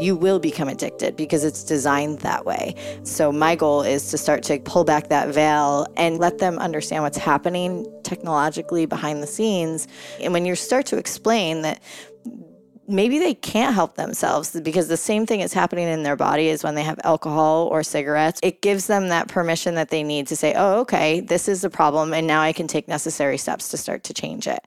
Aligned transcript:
you 0.00 0.16
will 0.16 0.38
become 0.38 0.68
addicted 0.68 1.16
because 1.16 1.44
it's 1.44 1.64
designed 1.64 2.20
that 2.20 2.44
way. 2.44 2.74
So, 3.02 3.32
my 3.32 3.54
goal 3.54 3.82
is 3.82 4.10
to 4.10 4.18
start 4.18 4.42
to 4.44 4.58
pull 4.60 4.84
back 4.84 5.08
that 5.08 5.28
veil 5.28 5.86
and 5.96 6.18
let 6.18 6.38
them 6.38 6.58
understand 6.58 7.02
what's 7.02 7.18
happening 7.18 7.86
technologically 8.02 8.86
behind 8.86 9.22
the 9.22 9.26
scenes. 9.26 9.88
And 10.20 10.32
when 10.32 10.44
you 10.46 10.54
start 10.54 10.86
to 10.86 10.98
explain 10.98 11.62
that 11.62 11.80
maybe 12.88 13.18
they 13.18 13.34
can't 13.34 13.74
help 13.74 13.96
themselves 13.96 14.58
because 14.62 14.88
the 14.88 14.96
same 14.96 15.26
thing 15.26 15.40
is 15.40 15.52
happening 15.52 15.86
in 15.86 16.02
their 16.02 16.16
body 16.16 16.48
as 16.48 16.64
when 16.64 16.74
they 16.74 16.82
have 16.82 16.98
alcohol 17.04 17.68
or 17.70 17.82
cigarettes. 17.82 18.40
It 18.42 18.62
gives 18.62 18.86
them 18.86 19.08
that 19.08 19.28
permission 19.28 19.74
that 19.74 19.90
they 19.90 20.02
need 20.02 20.26
to 20.28 20.36
say, 20.36 20.54
oh, 20.56 20.80
okay, 20.80 21.20
this 21.20 21.48
is 21.48 21.62
a 21.64 21.70
problem, 21.70 22.14
and 22.14 22.26
now 22.26 22.40
I 22.40 22.52
can 22.52 22.66
take 22.66 22.88
necessary 22.88 23.36
steps 23.36 23.68
to 23.68 23.76
start 23.76 24.04
to 24.04 24.14
change 24.14 24.48
it. 24.48 24.66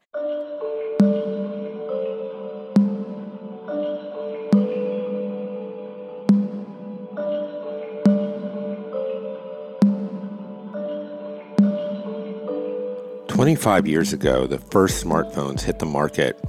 25 13.41 13.88
years 13.88 14.13
ago, 14.13 14.45
the 14.45 14.59
first 14.59 15.04
smartphones 15.04 15.62
hit 15.62 15.80
the 15.80 15.86
market, 15.88 16.40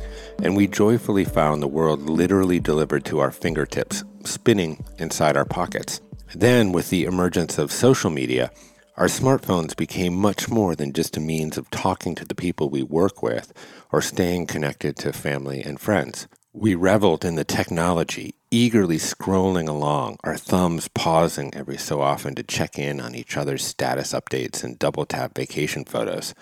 and 0.43 0.55
we 0.55 0.67
joyfully 0.67 1.25
found 1.25 1.63
the 1.63 1.67
world 1.67 2.03
literally 2.03 2.61
delivered 2.61 3.03
to 3.03 3.19
our 3.19 3.31
fingertips, 3.31 4.05
spinning 4.25 4.85
inside 4.99 5.35
our 5.35 5.47
pockets. 5.47 6.03
Then, 6.35 6.71
with 6.71 6.91
the 6.91 7.05
emergence 7.05 7.57
of 7.57 7.73
social 7.73 8.11
media, 8.11 8.51
our 8.99 9.07
smartphones 9.07 9.75
became 9.75 10.15
much 10.15 10.51
more 10.51 10.77
than 10.77 10.93
just 10.93 11.17
a 11.17 11.21
means 11.21 11.57
of 11.57 11.71
talking 11.71 12.15
to 12.15 12.27
the 12.27 12.35
people 12.35 12.69
we 12.69 12.83
work 12.83 13.23
with 13.23 13.55
or 13.91 14.03
staying 14.03 14.47
connected 14.47 14.97
to 14.97 15.15
family 15.15 15.63
and 15.63 15.81
friends. 15.81 16.29
We 16.55 16.75
reveled 16.75 17.25
in 17.25 17.35
the 17.35 17.45
technology, 17.45 18.35
eagerly 18.51 18.99
scrolling 18.99 19.69
along, 19.69 20.19
our 20.23 20.37
thumbs 20.37 20.89
pausing 20.89 21.55
every 21.55 21.79
so 21.79 22.03
often 22.03 22.35
to 22.35 22.43
check 22.43 22.79
in 22.79 23.01
on 23.01 23.15
each 23.15 23.37
other's 23.37 23.65
status 23.65 24.13
updates 24.13 24.63
and 24.63 24.79
double 24.79 25.07
tap 25.07 25.35
vacation 25.35 25.85
photos 25.85 26.35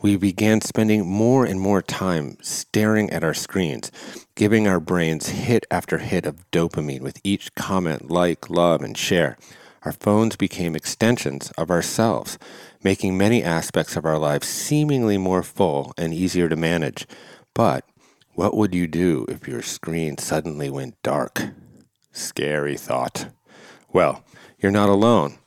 we 0.00 0.16
began 0.16 0.60
spending 0.60 1.08
more 1.08 1.44
and 1.44 1.60
more 1.60 1.82
time 1.82 2.36
staring 2.40 3.10
at 3.10 3.24
our 3.24 3.34
screens, 3.34 3.90
giving 4.36 4.68
our 4.68 4.78
brains 4.78 5.30
hit 5.30 5.66
after 5.70 5.98
hit 5.98 6.24
of 6.24 6.48
dopamine 6.52 7.00
with 7.00 7.20
each 7.24 7.52
comment, 7.56 8.08
like, 8.08 8.48
love, 8.48 8.80
and 8.80 8.96
share. 8.96 9.36
Our 9.82 9.92
phones 9.92 10.36
became 10.36 10.76
extensions 10.76 11.50
of 11.58 11.70
ourselves, 11.70 12.38
making 12.84 13.18
many 13.18 13.42
aspects 13.42 13.96
of 13.96 14.04
our 14.04 14.18
lives 14.18 14.46
seemingly 14.46 15.18
more 15.18 15.42
full 15.42 15.92
and 15.96 16.14
easier 16.14 16.48
to 16.48 16.56
manage. 16.56 17.06
But 17.54 17.84
what 18.38 18.56
would 18.56 18.72
you 18.72 18.86
do 18.86 19.26
if 19.28 19.48
your 19.48 19.62
screen 19.62 20.16
suddenly 20.16 20.70
went 20.70 20.94
dark? 21.02 21.42
Scary 22.12 22.76
thought. 22.76 23.30
Well, 23.92 24.22
you're 24.60 24.70
not 24.70 24.88
alone. 24.88 25.38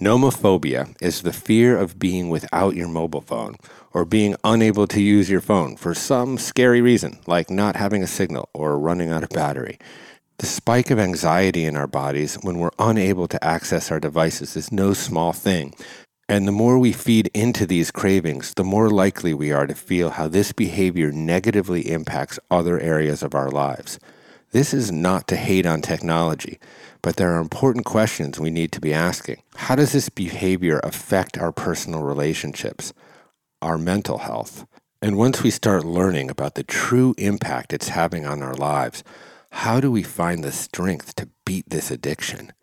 Nomophobia 0.00 0.96
is 1.00 1.22
the 1.22 1.32
fear 1.32 1.78
of 1.78 2.00
being 2.00 2.30
without 2.30 2.74
your 2.74 2.88
mobile 2.88 3.20
phone 3.20 3.54
or 3.92 4.04
being 4.04 4.34
unable 4.42 4.88
to 4.88 5.00
use 5.00 5.30
your 5.30 5.40
phone 5.40 5.76
for 5.76 5.94
some 5.94 6.36
scary 6.36 6.80
reason, 6.80 7.20
like 7.28 7.48
not 7.48 7.76
having 7.76 8.02
a 8.02 8.08
signal 8.08 8.48
or 8.52 8.76
running 8.76 9.12
out 9.12 9.22
of 9.22 9.28
battery. 9.28 9.78
The 10.38 10.46
spike 10.46 10.90
of 10.90 10.98
anxiety 10.98 11.64
in 11.64 11.76
our 11.76 11.86
bodies 11.86 12.34
when 12.42 12.58
we're 12.58 12.70
unable 12.76 13.28
to 13.28 13.44
access 13.44 13.92
our 13.92 14.00
devices 14.00 14.56
is 14.56 14.72
no 14.72 14.94
small 14.94 15.32
thing. 15.32 15.74
And 16.32 16.48
the 16.48 16.52
more 16.52 16.78
we 16.78 16.92
feed 16.92 17.30
into 17.34 17.66
these 17.66 17.90
cravings, 17.90 18.54
the 18.54 18.64
more 18.64 18.88
likely 18.88 19.34
we 19.34 19.52
are 19.52 19.66
to 19.66 19.74
feel 19.74 20.08
how 20.08 20.28
this 20.28 20.50
behavior 20.52 21.12
negatively 21.12 21.90
impacts 21.90 22.38
other 22.50 22.80
areas 22.80 23.22
of 23.22 23.34
our 23.34 23.50
lives. 23.50 23.98
This 24.50 24.72
is 24.72 24.90
not 24.90 25.28
to 25.28 25.36
hate 25.36 25.66
on 25.66 25.82
technology, 25.82 26.58
but 27.02 27.16
there 27.16 27.34
are 27.34 27.38
important 27.38 27.84
questions 27.84 28.40
we 28.40 28.48
need 28.48 28.72
to 28.72 28.80
be 28.80 28.94
asking. 28.94 29.42
How 29.56 29.76
does 29.76 29.92
this 29.92 30.08
behavior 30.08 30.80
affect 30.82 31.36
our 31.36 31.52
personal 31.52 32.02
relationships? 32.02 32.94
our 33.60 33.76
mental 33.76 34.18
health. 34.18 34.66
And 35.02 35.18
once 35.18 35.42
we 35.42 35.50
start 35.50 35.84
learning 35.84 36.30
about 36.30 36.54
the 36.54 36.64
true 36.64 37.14
impact 37.18 37.74
it's 37.74 37.88
having 37.88 38.24
on 38.24 38.42
our 38.42 38.54
lives, 38.54 39.04
how 39.50 39.80
do 39.80 39.92
we 39.92 40.02
find 40.02 40.42
the 40.42 40.50
strength 40.50 41.14
to 41.16 41.28
beat 41.44 41.68
this 41.68 41.90
addiction? 41.90 42.54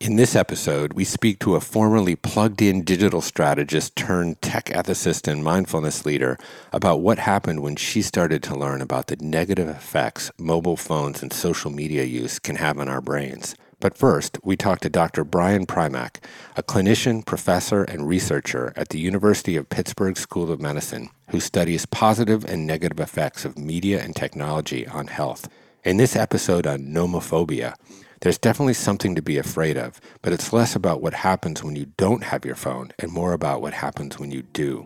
In 0.00 0.16
this 0.16 0.34
episode, 0.34 0.92
we 0.94 1.04
speak 1.04 1.38
to 1.38 1.54
a 1.54 1.60
formerly 1.60 2.16
plugged 2.16 2.60
in 2.60 2.82
digital 2.82 3.20
strategist 3.20 3.94
turned 3.94 4.42
tech 4.42 4.66
ethicist 4.66 5.30
and 5.30 5.44
mindfulness 5.44 6.04
leader 6.04 6.36
about 6.72 7.00
what 7.00 7.20
happened 7.20 7.60
when 7.60 7.76
she 7.76 8.02
started 8.02 8.42
to 8.42 8.56
learn 8.56 8.82
about 8.82 9.06
the 9.06 9.16
negative 9.16 9.68
effects 9.68 10.32
mobile 10.36 10.76
phones 10.76 11.22
and 11.22 11.32
social 11.32 11.70
media 11.70 12.02
use 12.02 12.40
can 12.40 12.56
have 12.56 12.78
on 12.78 12.88
our 12.88 13.00
brains. 13.00 13.54
But 13.78 13.96
first, 13.96 14.36
we 14.42 14.56
talk 14.56 14.80
to 14.80 14.90
Dr. 14.90 15.22
Brian 15.22 15.64
Primack, 15.64 16.16
a 16.56 16.62
clinician, 16.62 17.24
professor, 17.24 17.84
and 17.84 18.08
researcher 18.08 18.72
at 18.76 18.88
the 18.88 18.98
University 18.98 19.56
of 19.56 19.68
Pittsburgh 19.68 20.16
School 20.16 20.50
of 20.50 20.60
Medicine, 20.60 21.08
who 21.30 21.38
studies 21.38 21.86
positive 21.86 22.44
and 22.44 22.66
negative 22.66 22.98
effects 22.98 23.44
of 23.44 23.56
media 23.56 24.02
and 24.02 24.16
technology 24.16 24.86
on 24.88 25.06
health. 25.06 25.48
In 25.84 25.98
this 25.98 26.16
episode 26.16 26.66
on 26.66 26.80
nomophobia, 26.80 27.76
there's 28.24 28.38
definitely 28.38 28.72
something 28.72 29.14
to 29.14 29.20
be 29.20 29.36
afraid 29.36 29.76
of, 29.76 30.00
but 30.22 30.32
it's 30.32 30.50
less 30.50 30.74
about 30.74 31.02
what 31.02 31.12
happens 31.12 31.62
when 31.62 31.76
you 31.76 31.84
don't 31.98 32.22
have 32.24 32.42
your 32.42 32.54
phone 32.54 32.90
and 32.98 33.12
more 33.12 33.34
about 33.34 33.60
what 33.60 33.74
happens 33.74 34.18
when 34.18 34.30
you 34.30 34.40
do. 34.40 34.82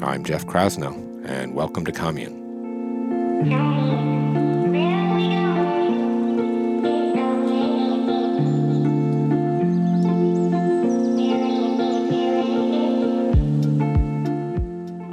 I'm 0.00 0.24
Jeff 0.24 0.46
Krasno, 0.46 0.94
and 1.28 1.54
welcome 1.54 1.84
to 1.84 1.92
Commune. 1.92 2.40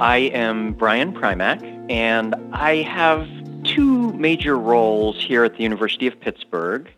I 0.00 0.16
am 0.32 0.72
Brian 0.72 1.12
Primack, 1.12 1.62
and 1.90 2.34
I 2.54 2.76
have 2.76 3.28
two 3.64 4.14
major 4.14 4.56
roles 4.56 5.22
here 5.22 5.44
at 5.44 5.58
the 5.58 5.62
University 5.62 6.06
of 6.06 6.18
Pittsburgh. 6.18 6.90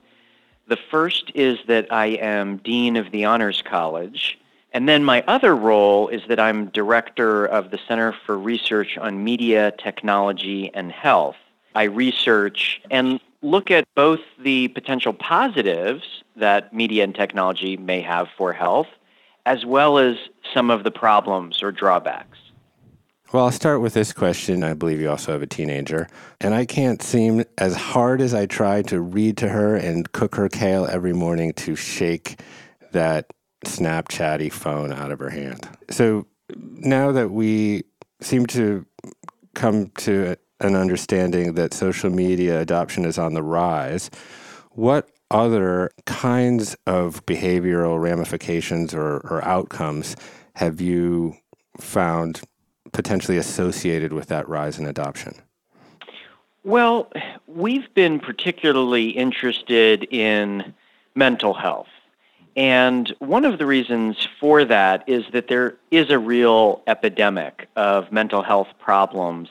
The 0.66 0.78
first 0.91 1.30
is 1.34 1.58
that 1.66 1.92
I 1.92 2.06
am 2.06 2.56
Dean 2.58 2.97
of 2.97 3.10
the 3.10 3.26
Honors 3.26 3.62
College, 3.62 4.38
and 4.72 4.88
then 4.88 5.04
my 5.04 5.22
other 5.26 5.54
role 5.54 6.08
is 6.08 6.22
that 6.28 6.41
I'm 6.41 6.66
Director 6.66 7.44
of 7.44 7.70
the 7.70 7.78
Center 7.86 8.14
for 8.25 8.38
Research 8.38 8.97
on 8.97 9.22
Media, 9.22 9.72
Technology, 9.72 10.70
and 10.72 10.91
Health. 10.91 11.36
I 11.74 11.84
research 11.84 12.80
and 12.91 13.20
look 13.42 13.70
at 13.70 13.86
both 13.94 14.20
the 14.38 14.69
potential 14.69 15.12
positives 15.12 16.24
that 16.36 16.72
media 16.72 17.04
and 17.04 17.14
technology 17.14 17.76
may 17.76 18.00
have 18.00 18.28
for 18.36 18.54
health, 18.54 18.88
as 19.44 19.66
well 19.66 19.98
as 19.98 20.16
some 20.54 20.70
of 20.70 20.82
the 20.82 20.91
problems 20.91 21.62
or 21.62 21.72
drawbacks. 21.72 22.38
Well, 23.34 23.47
I'll 23.47 23.50
start 23.50 23.81
with 23.81 23.95
this 23.95 24.12
question. 24.12 24.62
I 24.62 24.75
believe 24.75 25.00
you 25.00 25.11
also 25.11 25.33
have 25.33 25.43
a 25.43 25.47
teenager. 25.49 26.06
And 26.41 26.55
I 26.55 26.65
can't 26.65 27.03
seem, 27.03 27.43
as 27.59 27.75
hard 27.75 28.21
as 28.21 28.33
I 28.33 28.47
try 28.47 28.83
to 28.83 29.00
read 29.00 29.37
to 29.39 29.49
her 29.49 29.75
and 29.75 30.12
cook 30.12 30.37
her 30.37 30.49
kale 30.49 30.87
every 30.87 31.12
morning, 31.12 31.53
to 31.55 31.75
shake 31.75 32.39
that 32.93 33.33
Snapchatty 33.65 34.53
phone 34.53 34.93
out 34.93 35.11
of 35.11 35.19
her 35.19 35.31
hand. 35.31 35.69
So 35.91 36.28
now 36.55 37.11
that 37.11 37.33
we 37.33 37.83
seem 38.21 38.47
to 38.47 38.87
come 39.55 39.89
to 39.97 40.37
an 40.61 40.77
understanding 40.77 41.55
that 41.55 41.75
social 41.75 42.11
media 42.11 42.61
adoption 42.61 43.05
is 43.05 43.19
on 43.19 43.34
the 43.34 43.43
rise, 43.43 44.12
what 44.71 45.11
other 45.33 45.91
kinds 46.06 46.77
of 46.87 47.27
behavioral 47.27 48.01
ramifications 48.01 48.95
or, 48.95 49.16
or 49.28 49.45
outcomes 49.45 50.15
have 50.54 50.80
you 50.80 51.37
found 51.80 52.41
potentially 52.94 53.36
associated 53.36 54.12
with 54.14 54.28
that 54.28 54.48
rise 54.48 54.78
in 54.78 54.86
adoption? 54.86 55.34
Well, 56.62 57.12
we've 57.46 57.92
been 57.92 58.18
particularly 58.18 59.10
interested 59.10 60.04
in 60.04 60.72
mental 61.14 61.52
health. 61.52 61.88
And 62.56 63.12
one 63.18 63.44
of 63.44 63.58
the 63.58 63.66
reasons 63.66 64.28
for 64.41 64.64
that 64.64 65.06
is 65.08 65.24
that 65.32 65.48
there 65.48 65.74
is 65.91 66.08
a 66.10 66.18
real 66.18 66.82
epidemic 66.86 67.68
of 67.76 68.10
mental 68.12 68.42
health 68.42 68.68
problems 68.78 69.48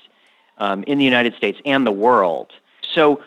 um, 0.58 0.84
in 0.88 0.98
the 0.98 1.06
United 1.06 1.36
States 1.36 1.60
and 1.66 1.86
the 1.86 1.92
world. 1.92 2.54
So 2.82 3.22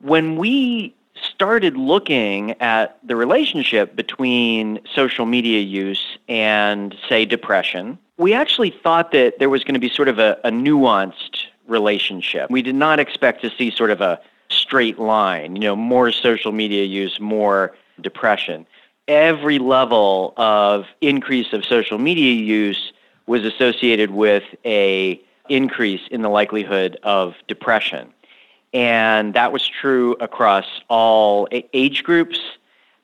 when 0.00 0.36
we 0.36 0.94
started 1.20 1.76
looking 1.76 2.52
at 2.60 2.98
the 3.02 3.16
relationship 3.16 3.96
between 3.96 4.78
social 4.94 5.26
media 5.26 5.60
use 5.60 6.18
and, 6.28 6.96
say, 7.08 7.24
depression, 7.24 7.98
we 8.20 8.34
actually 8.34 8.70
thought 8.70 9.12
that 9.12 9.38
there 9.38 9.48
was 9.48 9.64
going 9.64 9.74
to 9.74 9.80
be 9.80 9.88
sort 9.88 10.06
of 10.06 10.18
a, 10.18 10.38
a 10.44 10.50
nuanced 10.50 11.46
relationship. 11.66 12.50
We 12.50 12.60
did 12.60 12.74
not 12.74 13.00
expect 13.00 13.40
to 13.42 13.50
see 13.56 13.70
sort 13.70 13.90
of 13.90 14.02
a 14.02 14.20
straight 14.50 14.98
line, 14.98 15.56
you 15.56 15.62
know, 15.62 15.74
more 15.74 16.12
social 16.12 16.52
media 16.52 16.84
use, 16.84 17.18
more 17.18 17.74
depression. 18.02 18.66
Every 19.08 19.58
level 19.58 20.34
of 20.36 20.84
increase 21.00 21.54
of 21.54 21.64
social 21.64 21.98
media 21.98 22.34
use 22.34 22.92
was 23.26 23.44
associated 23.44 24.10
with 24.10 24.44
a 24.66 25.18
increase 25.48 26.02
in 26.10 26.20
the 26.20 26.28
likelihood 26.28 26.98
of 27.02 27.34
depression. 27.48 28.12
And 28.74 29.32
that 29.32 29.50
was 29.50 29.66
true 29.66 30.14
across 30.20 30.66
all 30.88 31.48
age 31.72 32.04
groups. 32.04 32.38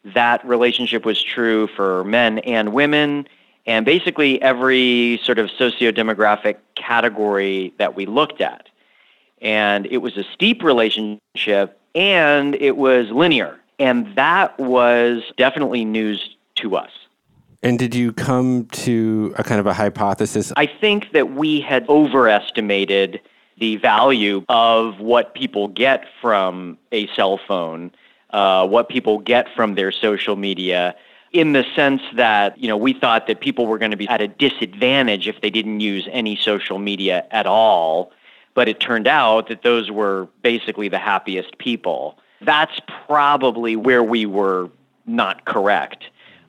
That 0.04 0.46
relationship 0.46 1.06
was 1.06 1.20
true 1.22 1.68
for 1.68 2.04
men 2.04 2.38
and 2.40 2.74
women, 2.74 3.26
and 3.66 3.84
basically 3.84 4.40
every 4.42 5.20
sort 5.24 5.38
of 5.38 5.50
socio-demographic 5.50 6.56
category 6.74 7.74
that 7.78 7.96
we 7.96 8.06
looked 8.06 8.40
at. 8.40 8.68
And 9.40 9.86
it 9.86 9.98
was 9.98 10.16
a 10.16 10.24
steep 10.24 10.62
relationship 10.62 11.78
and 11.94 12.54
it 12.56 12.76
was 12.76 13.10
linear. 13.10 13.58
And 13.78 14.14
that 14.16 14.58
was 14.58 15.22
definitely 15.36 15.84
news 15.84 16.36
to 16.56 16.76
us. 16.76 16.90
And 17.62 17.78
did 17.78 17.94
you 17.94 18.12
come 18.12 18.66
to 18.66 19.34
a 19.36 19.42
kind 19.42 19.58
of 19.60 19.66
a 19.66 19.72
hypothesis? 19.72 20.52
I 20.56 20.66
think 20.66 21.12
that 21.12 21.32
we 21.34 21.60
had 21.60 21.88
overestimated 21.88 23.20
the 23.58 23.76
value 23.76 24.44
of 24.48 25.00
what 25.00 25.34
people 25.34 25.68
get 25.68 26.04
from 26.20 26.78
a 26.92 27.06
cell 27.08 27.38
phone, 27.48 27.90
uh, 28.30 28.66
what 28.66 28.88
people 28.88 29.18
get 29.18 29.48
from 29.54 29.74
their 29.74 29.90
social 29.90 30.36
media, 30.36 30.94
in 31.38 31.52
the 31.52 31.64
sense 31.74 32.02
that 32.14 32.56
you 32.58 32.68
know 32.68 32.76
we 32.76 32.92
thought 32.92 33.26
that 33.26 33.40
people 33.40 33.66
were 33.66 33.78
going 33.78 33.90
to 33.90 33.96
be 33.96 34.08
at 34.08 34.20
a 34.20 34.28
disadvantage 34.28 35.28
if 35.28 35.40
they 35.40 35.50
didn't 35.50 35.80
use 35.80 36.08
any 36.10 36.36
social 36.36 36.78
media 36.78 37.26
at 37.30 37.46
all, 37.46 38.12
but 38.54 38.68
it 38.68 38.80
turned 38.80 39.06
out 39.06 39.48
that 39.48 39.62
those 39.62 39.90
were 39.90 40.28
basically 40.42 40.88
the 40.88 40.98
happiest 40.98 41.58
people. 41.58 42.18
That's 42.40 42.80
probably 43.06 43.76
where 43.76 44.02
we 44.02 44.26
were 44.26 44.70
not 45.06 45.44
correct. 45.44 46.04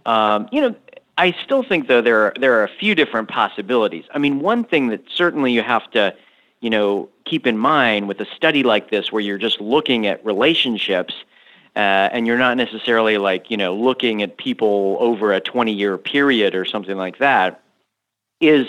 Um, 0.06 0.48
you 0.52 0.62
know, 0.62 0.76
I 1.18 1.36
still 1.44 1.64
think 1.64 1.88
though 1.88 2.02
there 2.02 2.26
are, 2.26 2.34
there 2.40 2.60
are 2.60 2.64
a 2.64 2.70
few 2.70 2.96
different 2.96 3.28
possibilities. 3.28 4.06
I 4.14 4.20
mean, 4.20 4.40
one 4.40 4.64
thing 4.64 4.88
that 4.88 5.02
certainly 5.14 5.52
you 5.52 5.64
have 5.64 5.90
to, 5.92 6.16
you 6.62 6.70
know, 6.70 7.10
keep 7.26 7.46
in 7.48 7.58
mind 7.58 8.08
with 8.08 8.20
a 8.22 8.26
study 8.26 8.64
like 8.64 8.90
this, 8.90 9.12
where 9.12 9.22
you're 9.22 9.38
just 9.38 9.60
looking 9.60 10.08
at 10.08 10.24
relationships, 10.26 11.14
uh, 11.78 12.10
and 12.12 12.26
you're 12.26 12.40
not 12.40 12.58
necessarily 12.58 13.20
like 13.20 13.52
you 13.52 13.56
know 13.56 13.76
looking 13.76 14.24
at 14.24 14.38
people 14.38 14.98
over 15.00 15.32
a 15.32 15.40
20 15.40 15.72
year 15.72 15.96
period 15.98 16.56
or 16.56 16.66
something 16.66 16.98
like 16.98 17.20
that, 17.20 17.62
is 18.42 18.66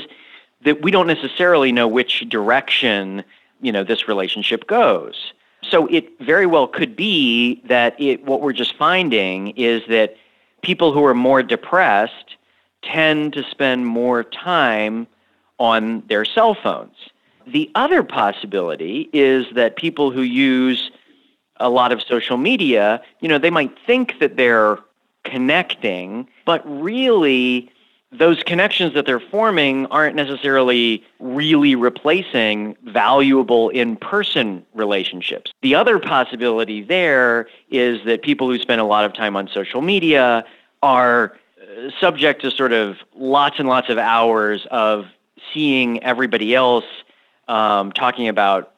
that 0.62 0.82
we 0.82 0.90
don't 0.90 1.06
necessarily 1.06 1.72
know 1.72 1.88
which 1.88 2.28
direction 2.28 3.25
you 3.62 3.72
know 3.72 3.82
this 3.82 4.08
relationship 4.08 4.66
goes. 4.66 5.32
So 5.62 5.87
it 5.87 6.20
very 6.20 6.44
well 6.44 6.69
could 6.69 6.94
be 6.94 7.62
that 7.64 7.99
it 7.99 8.26
what 8.26 8.43
we're 8.43 8.52
just 8.52 8.76
finding 8.76 9.49
is 9.56 9.82
that 9.88 10.16
people 10.62 10.93
who 10.93 11.02
are 11.06 11.14
more 11.14 11.43
depressed 11.43 12.37
tend 12.82 13.32
to 13.32 13.43
spend 13.50 13.87
more 13.87 14.22
time 14.22 15.06
on 15.58 16.02
their 16.08 16.26
cell 16.26 16.54
phones. 16.54 16.96
The 17.46 17.70
other 17.75 18.02
possibility 18.02 19.08
is 19.14 19.46
that 19.54 19.76
people 19.76 20.11
who 20.11 20.20
use 20.20 20.90
a 21.60 21.70
lot 21.70 21.93
of 21.93 22.02
social 22.02 22.37
media, 22.37 23.02
you 23.20 23.28
know, 23.28 23.38
they 23.38 23.50
might 23.50 23.76
think 23.87 24.19
that 24.20 24.37
they're 24.37 24.78
connecting, 25.25 26.28
but 26.44 26.62
really 26.64 27.70
those 28.10 28.43
connections 28.43 28.94
that 28.94 29.05
they're 29.05 29.20
forming 29.20 29.84
aren't 29.87 30.16
necessarily 30.16 31.05
really 31.20 31.75
replacing 31.75 32.75
valuable 32.84 33.69
in 33.69 33.96
person 33.96 34.64
relationships. 34.75 35.52
The 35.60 35.75
other 35.75 35.99
possibility 35.99 36.82
there 36.82 37.49
is 37.70 38.02
that 38.06 38.22
people 38.22 38.49
who 38.49 38.58
spend 38.58 38.81
a 38.81 38.84
lot 38.84 39.04
of 39.04 39.12
time 39.12 39.37
on 39.37 39.49
social 39.49 39.82
media 39.82 40.44
are 40.82 41.37
uh, 41.61 41.90
subject 42.00 42.40
to 42.43 42.50
sort 42.50 42.72
of 42.72 42.96
lots 43.14 43.58
and 43.58 43.69
lots 43.69 43.90
of 43.90 43.99
hours 43.99 44.66
of 44.70 45.06
seeing 45.52 46.02
everybody 46.02 46.54
else 46.54 46.87
um, 47.49 47.93
talking 47.93 48.28
about 48.28 48.72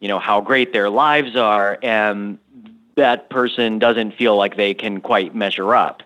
you 0.00 0.08
know 0.08 0.18
how 0.18 0.40
great 0.40 0.72
their 0.72 0.90
lives 0.90 1.36
are 1.36 1.78
and 1.82 2.38
that 2.96 3.30
person 3.30 3.78
doesn't 3.78 4.12
feel 4.12 4.36
like 4.36 4.56
they 4.56 4.74
can 4.74 5.00
quite 5.00 5.34
measure 5.34 5.74
up 5.74 6.02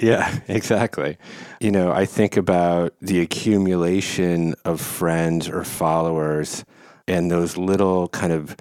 yeah, 0.00 0.40
exactly. 0.48 1.18
You 1.60 1.70
know, 1.70 1.92
I 1.92 2.06
think 2.06 2.36
about 2.36 2.94
the 3.00 3.20
accumulation 3.20 4.54
of 4.64 4.80
friends 4.80 5.48
or 5.48 5.64
followers 5.64 6.64
and 7.06 7.30
those 7.30 7.56
little 7.56 8.08
kind 8.08 8.32
of 8.32 8.56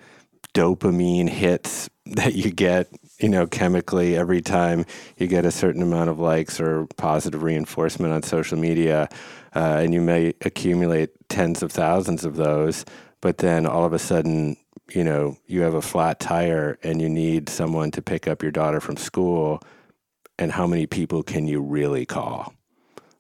dopamine 0.53 1.29
hits 1.29 1.89
that 2.05 2.35
you 2.35 2.51
get, 2.51 2.89
you 3.19 3.29
know, 3.29 3.47
chemically 3.47 4.15
every 4.15 4.41
time 4.41 4.85
you 5.17 5.27
get 5.27 5.45
a 5.45 5.51
certain 5.51 5.81
amount 5.81 6.09
of 6.09 6.19
likes 6.19 6.59
or 6.59 6.87
positive 6.97 7.43
reinforcement 7.43 8.13
on 8.13 8.23
social 8.23 8.57
media. 8.57 9.07
Uh, 9.55 9.79
and 9.79 9.93
you 9.93 10.01
may 10.01 10.33
accumulate 10.41 11.09
tens 11.29 11.63
of 11.63 11.71
thousands 11.71 12.25
of 12.25 12.35
those, 12.35 12.85
but 13.21 13.39
then 13.39 13.65
all 13.65 13.85
of 13.85 13.93
a 13.93 13.99
sudden, 13.99 14.57
you 14.91 15.03
know, 15.03 15.37
you 15.45 15.61
have 15.61 15.73
a 15.73 15.81
flat 15.81 16.19
tire 16.19 16.77
and 16.83 17.01
you 17.01 17.09
need 17.09 17.49
someone 17.49 17.91
to 17.91 18.01
pick 18.01 18.27
up 18.27 18.41
your 18.41 18.51
daughter 18.51 18.79
from 18.79 18.97
school 18.97 19.61
and 20.37 20.51
how 20.51 20.65
many 20.65 20.87
people 20.87 21.21
can 21.21 21.47
you 21.47 21.61
really 21.61 22.05
call? 22.05 22.53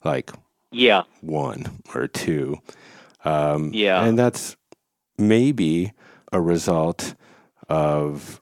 Like, 0.03 0.31
yeah, 0.71 1.03
one 1.21 1.81
or 1.93 2.07
two. 2.07 2.57
Um, 3.25 3.71
yeah, 3.73 4.03
and 4.03 4.17
that's 4.17 4.55
maybe 5.17 5.91
a 6.31 6.39
result 6.39 7.15
of 7.67 8.41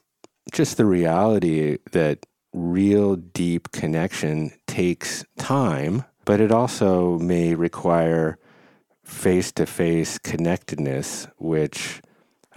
just 0.52 0.76
the 0.76 0.86
reality 0.86 1.78
that 1.92 2.24
real 2.52 3.16
deep 3.16 3.72
connection 3.72 4.52
takes 4.66 5.24
time, 5.38 6.04
but 6.24 6.40
it 6.40 6.52
also 6.52 7.18
may 7.18 7.54
require 7.54 8.38
face 9.04 9.50
to 9.52 9.66
face 9.66 10.18
connectedness, 10.18 11.26
which 11.38 12.00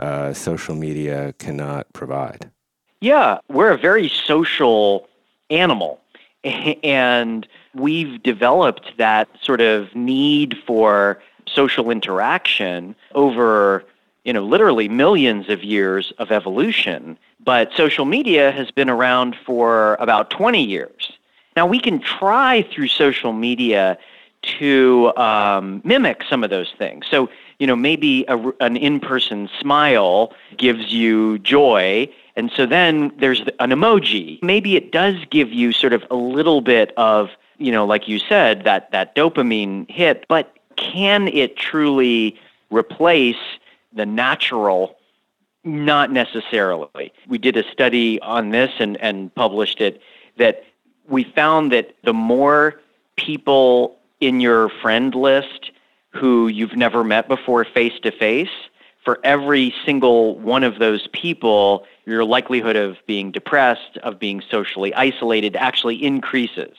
uh, 0.02 0.34
social 0.34 0.76
media 0.76 1.34
cannot 1.40 1.92
provide. 1.94 2.50
Yeah, 3.02 3.40
we're 3.50 3.72
a 3.72 3.78
very 3.78 4.10
social 4.10 5.08
animal. 5.50 6.00
And 6.84 7.48
we've 7.76 8.22
developed 8.24 8.98
that 8.98 9.30
sort 9.44 9.62
of 9.62 9.96
need 9.96 10.58
for 10.66 11.22
social 11.48 11.92
interaction 11.92 12.96
over, 13.14 13.84
you 14.24 14.34
know, 14.34 14.44
literally 14.44 14.90
millions 14.90 15.50
of 15.50 15.64
years 15.64 16.12
of 16.18 16.32
evolution. 16.32 17.18
But 17.40 17.72
social 17.76 18.06
media 18.06 18.52
has 18.52 18.72
been 18.72 18.90
around 18.90 19.36
for 19.46 19.96
about 20.00 20.32
20 20.32 20.64
years. 20.64 21.12
Now, 21.56 21.68
we 21.68 21.80
can 21.80 22.00
try 22.00 22.64
through 22.64 22.88
social 22.88 23.34
media 23.34 23.98
to 24.60 25.12
um, 25.18 25.82
mimic 25.84 26.24
some 26.28 26.44
of 26.44 26.50
those 26.50 26.74
things. 26.78 27.06
So, 27.10 27.30
you 27.62 27.68
know, 27.68 27.76
maybe 27.76 28.26
a, 28.28 28.40
an 28.60 28.76
in 28.76 29.00
person 29.00 29.48
smile 29.60 30.34
gives 30.58 30.92
you 30.92 31.38
joy, 31.38 32.12
and 32.36 32.52
so 32.56 32.66
then 32.66 33.12
there's 33.20 33.42
an 33.60 33.70
emoji. 33.70 34.42
Maybe 34.42 34.76
it 34.76 34.92
does 34.92 35.14
give 35.30 35.54
you 35.54 35.72
sort 35.72 35.94
of 35.94 36.04
a 36.10 36.16
little 36.16 36.62
bit 36.62 36.92
of, 36.98 37.30
you 37.60 37.72
know, 37.72 37.86
like 37.86 38.08
you 38.08 38.18
said, 38.18 38.64
that, 38.64 38.92
that 38.94 39.16
dopamine 39.16 39.88
hit, 39.92 40.26
but 40.28 40.58
can 40.76 41.28
it 41.28 41.56
truly 41.56 42.36
replace 42.72 43.44
the 43.94 44.08
natural? 44.08 44.98
Not 45.64 46.12
necessarily. 46.12 47.14
We 47.28 47.38
did 47.38 47.58
a 47.58 47.72
study 47.72 48.20
on 48.22 48.50
this 48.50 48.72
and, 48.80 48.98
and 48.98 49.32
published 49.36 49.82
it 49.82 50.02
that 50.38 50.64
we 51.08 51.26
found 51.26 51.72
that 51.74 51.96
the 52.04 52.14
more 52.14 52.82
people 53.18 54.00
in 54.20 54.40
your 54.40 54.70
friend 54.82 55.14
list 55.14 55.70
who 56.12 56.48
you've 56.48 56.76
never 56.76 57.04
met 57.04 57.28
before 57.28 57.64
face 57.66 58.00
to 58.04 58.12
face, 58.12 58.50
for 59.04 59.20
every 59.24 59.74
single 59.84 60.38
one 60.40 60.64
of 60.64 60.80
those 60.80 61.08
people, 61.08 61.86
your 62.06 62.24
likelihood 62.24 62.76
of 62.76 62.98
being 63.08 63.32
depressed, 63.32 63.98
of 64.04 64.20
being 64.20 64.42
socially 64.50 64.94
isolated 64.94 65.56
actually 65.56 66.04
increases. 66.04 66.76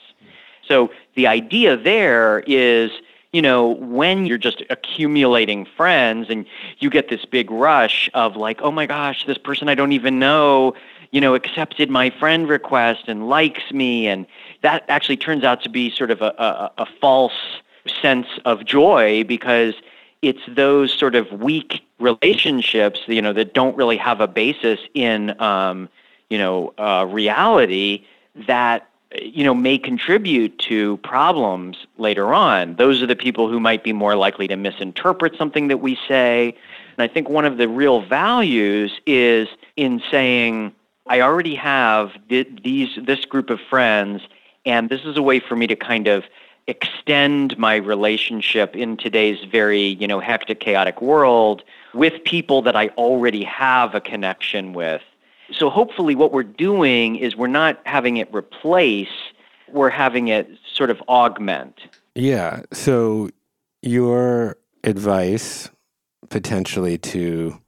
So 0.66 0.90
the 1.16 1.26
idea 1.26 1.76
there 1.76 2.44
is, 2.46 2.92
you 3.32 3.42
know, 3.42 3.70
when 3.70 4.26
you're 4.26 4.38
just 4.38 4.62
accumulating 4.70 5.64
friends 5.64 6.28
and 6.30 6.46
you 6.78 6.90
get 6.90 7.08
this 7.08 7.24
big 7.24 7.50
rush 7.50 8.08
of 8.14 8.36
like, 8.36 8.60
oh 8.62 8.70
my 8.70 8.86
gosh, 8.86 9.26
this 9.26 9.38
person 9.38 9.68
I 9.68 9.74
don't 9.74 9.92
even 9.92 10.18
know, 10.20 10.74
you 11.10 11.20
know, 11.20 11.34
accepted 11.34 11.90
my 11.90 12.10
friend 12.10 12.48
request 12.48 13.04
and 13.08 13.28
likes 13.28 13.72
me. 13.72 14.06
And 14.06 14.26
that 14.62 14.84
actually 14.88 15.16
turns 15.16 15.42
out 15.42 15.62
to 15.64 15.68
be 15.68 15.90
sort 15.90 16.12
of 16.12 16.22
a, 16.22 16.32
a, 16.38 16.72
a 16.82 16.86
false 17.00 17.32
sense 17.86 18.26
of 18.44 18.64
joy 18.64 19.24
because 19.24 19.74
it's 20.22 20.42
those 20.48 20.92
sort 20.92 21.14
of 21.14 21.30
weak 21.32 21.82
relationships, 21.98 23.00
you 23.06 23.20
know, 23.20 23.32
that 23.32 23.54
don't 23.54 23.76
really 23.76 23.96
have 23.96 24.20
a 24.20 24.28
basis 24.28 24.78
in, 24.94 25.40
um, 25.40 25.88
you 26.30 26.38
know, 26.38 26.72
uh, 26.78 27.06
reality 27.08 28.04
that 28.46 28.88
you 29.20 29.44
know 29.44 29.54
may 29.54 29.78
contribute 29.78 30.58
to 30.58 30.96
problems 30.98 31.86
later 31.98 32.32
on. 32.32 32.76
Those 32.76 33.02
are 33.02 33.06
the 33.06 33.16
people 33.16 33.48
who 33.48 33.60
might 33.60 33.84
be 33.84 33.92
more 33.92 34.16
likely 34.16 34.48
to 34.48 34.56
misinterpret 34.56 35.36
something 35.36 35.68
that 35.68 35.78
we 35.78 35.98
say. 36.08 36.54
And 36.96 37.10
I 37.10 37.12
think 37.12 37.28
one 37.28 37.44
of 37.44 37.56
the 37.56 37.68
real 37.68 38.02
values 38.02 39.00
is 39.06 39.48
in 39.76 40.02
saying, 40.10 40.72
I 41.06 41.20
already 41.20 41.54
have 41.56 42.12
these 42.28 42.90
this 43.02 43.24
group 43.24 43.50
of 43.50 43.60
friends, 43.60 44.22
and 44.64 44.88
this 44.88 45.04
is 45.04 45.16
a 45.16 45.22
way 45.22 45.40
for 45.40 45.56
me 45.56 45.66
to 45.66 45.76
kind 45.76 46.06
of 46.06 46.24
extend 46.66 47.58
my 47.58 47.76
relationship 47.76 48.76
in 48.76 48.96
today's 48.96 49.44
very, 49.44 49.88
you 49.88 50.06
know, 50.06 50.20
hectic, 50.20 50.60
chaotic 50.60 51.02
world 51.02 51.62
with 51.94 52.22
people 52.24 52.62
that 52.62 52.76
I 52.76 52.88
already 52.90 53.44
have 53.44 53.94
a 53.94 54.00
connection 54.00 54.72
with. 54.72 55.02
So 55.52 55.68
hopefully 55.68 56.14
what 56.14 56.32
we're 56.32 56.42
doing 56.42 57.16
is 57.16 57.36
we're 57.36 57.46
not 57.46 57.80
having 57.84 58.16
it 58.16 58.32
replace, 58.32 59.08
we're 59.68 59.90
having 59.90 60.28
it 60.28 60.48
sort 60.72 60.90
of 60.90 61.02
augment. 61.08 61.80
Yeah. 62.14 62.62
So 62.72 63.30
your 63.82 64.56
advice 64.84 65.68
potentially 66.30 66.96
to 66.98 67.58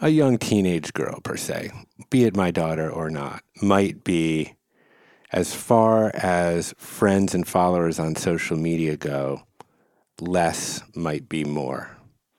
a 0.00 0.08
young 0.08 0.38
teenage 0.38 0.92
girl 0.92 1.20
per 1.20 1.36
se, 1.36 1.70
be 2.10 2.24
it 2.24 2.36
my 2.36 2.50
daughter 2.50 2.90
or 2.90 3.10
not, 3.10 3.42
might 3.62 4.04
be 4.04 4.54
as 5.34 5.52
far 5.52 6.12
as 6.14 6.72
friends 6.78 7.34
and 7.34 7.46
followers 7.46 7.98
on 7.98 8.14
social 8.14 8.56
media 8.56 8.96
go, 8.96 9.42
less 10.20 10.80
might 10.94 11.28
be 11.28 11.44
more. 11.44 11.90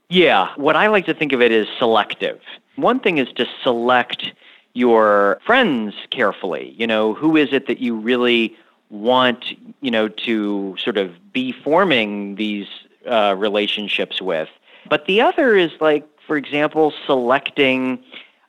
Yeah, 0.09 0.53
what 0.55 0.77
I 0.77 0.87
like 0.87 1.05
to 1.07 1.13
think 1.13 1.33
of 1.33 1.41
it 1.41 1.51
is 1.51 1.67
selective. 1.77 2.39
One 2.77 3.01
thing 3.01 3.17
is 3.17 3.27
to 3.33 3.45
select 3.61 4.31
your 4.73 5.41
friends 5.45 5.93
carefully. 6.09 6.73
You 6.77 6.87
know, 6.87 7.13
who 7.13 7.35
is 7.35 7.49
it 7.51 7.67
that 7.67 7.79
you 7.79 7.97
really 7.97 8.55
want, 8.89 9.43
you 9.81 9.91
know, 9.91 10.07
to 10.07 10.77
sort 10.79 10.97
of 10.97 11.33
be 11.33 11.51
forming 11.51 12.35
these 12.35 12.67
uh, 13.05 13.35
relationships 13.37 14.21
with? 14.21 14.47
But 14.89 15.05
the 15.05 15.19
other 15.19 15.57
is 15.57 15.71
like, 15.81 16.07
for 16.25 16.37
example, 16.37 16.93
selecting 17.05 18.01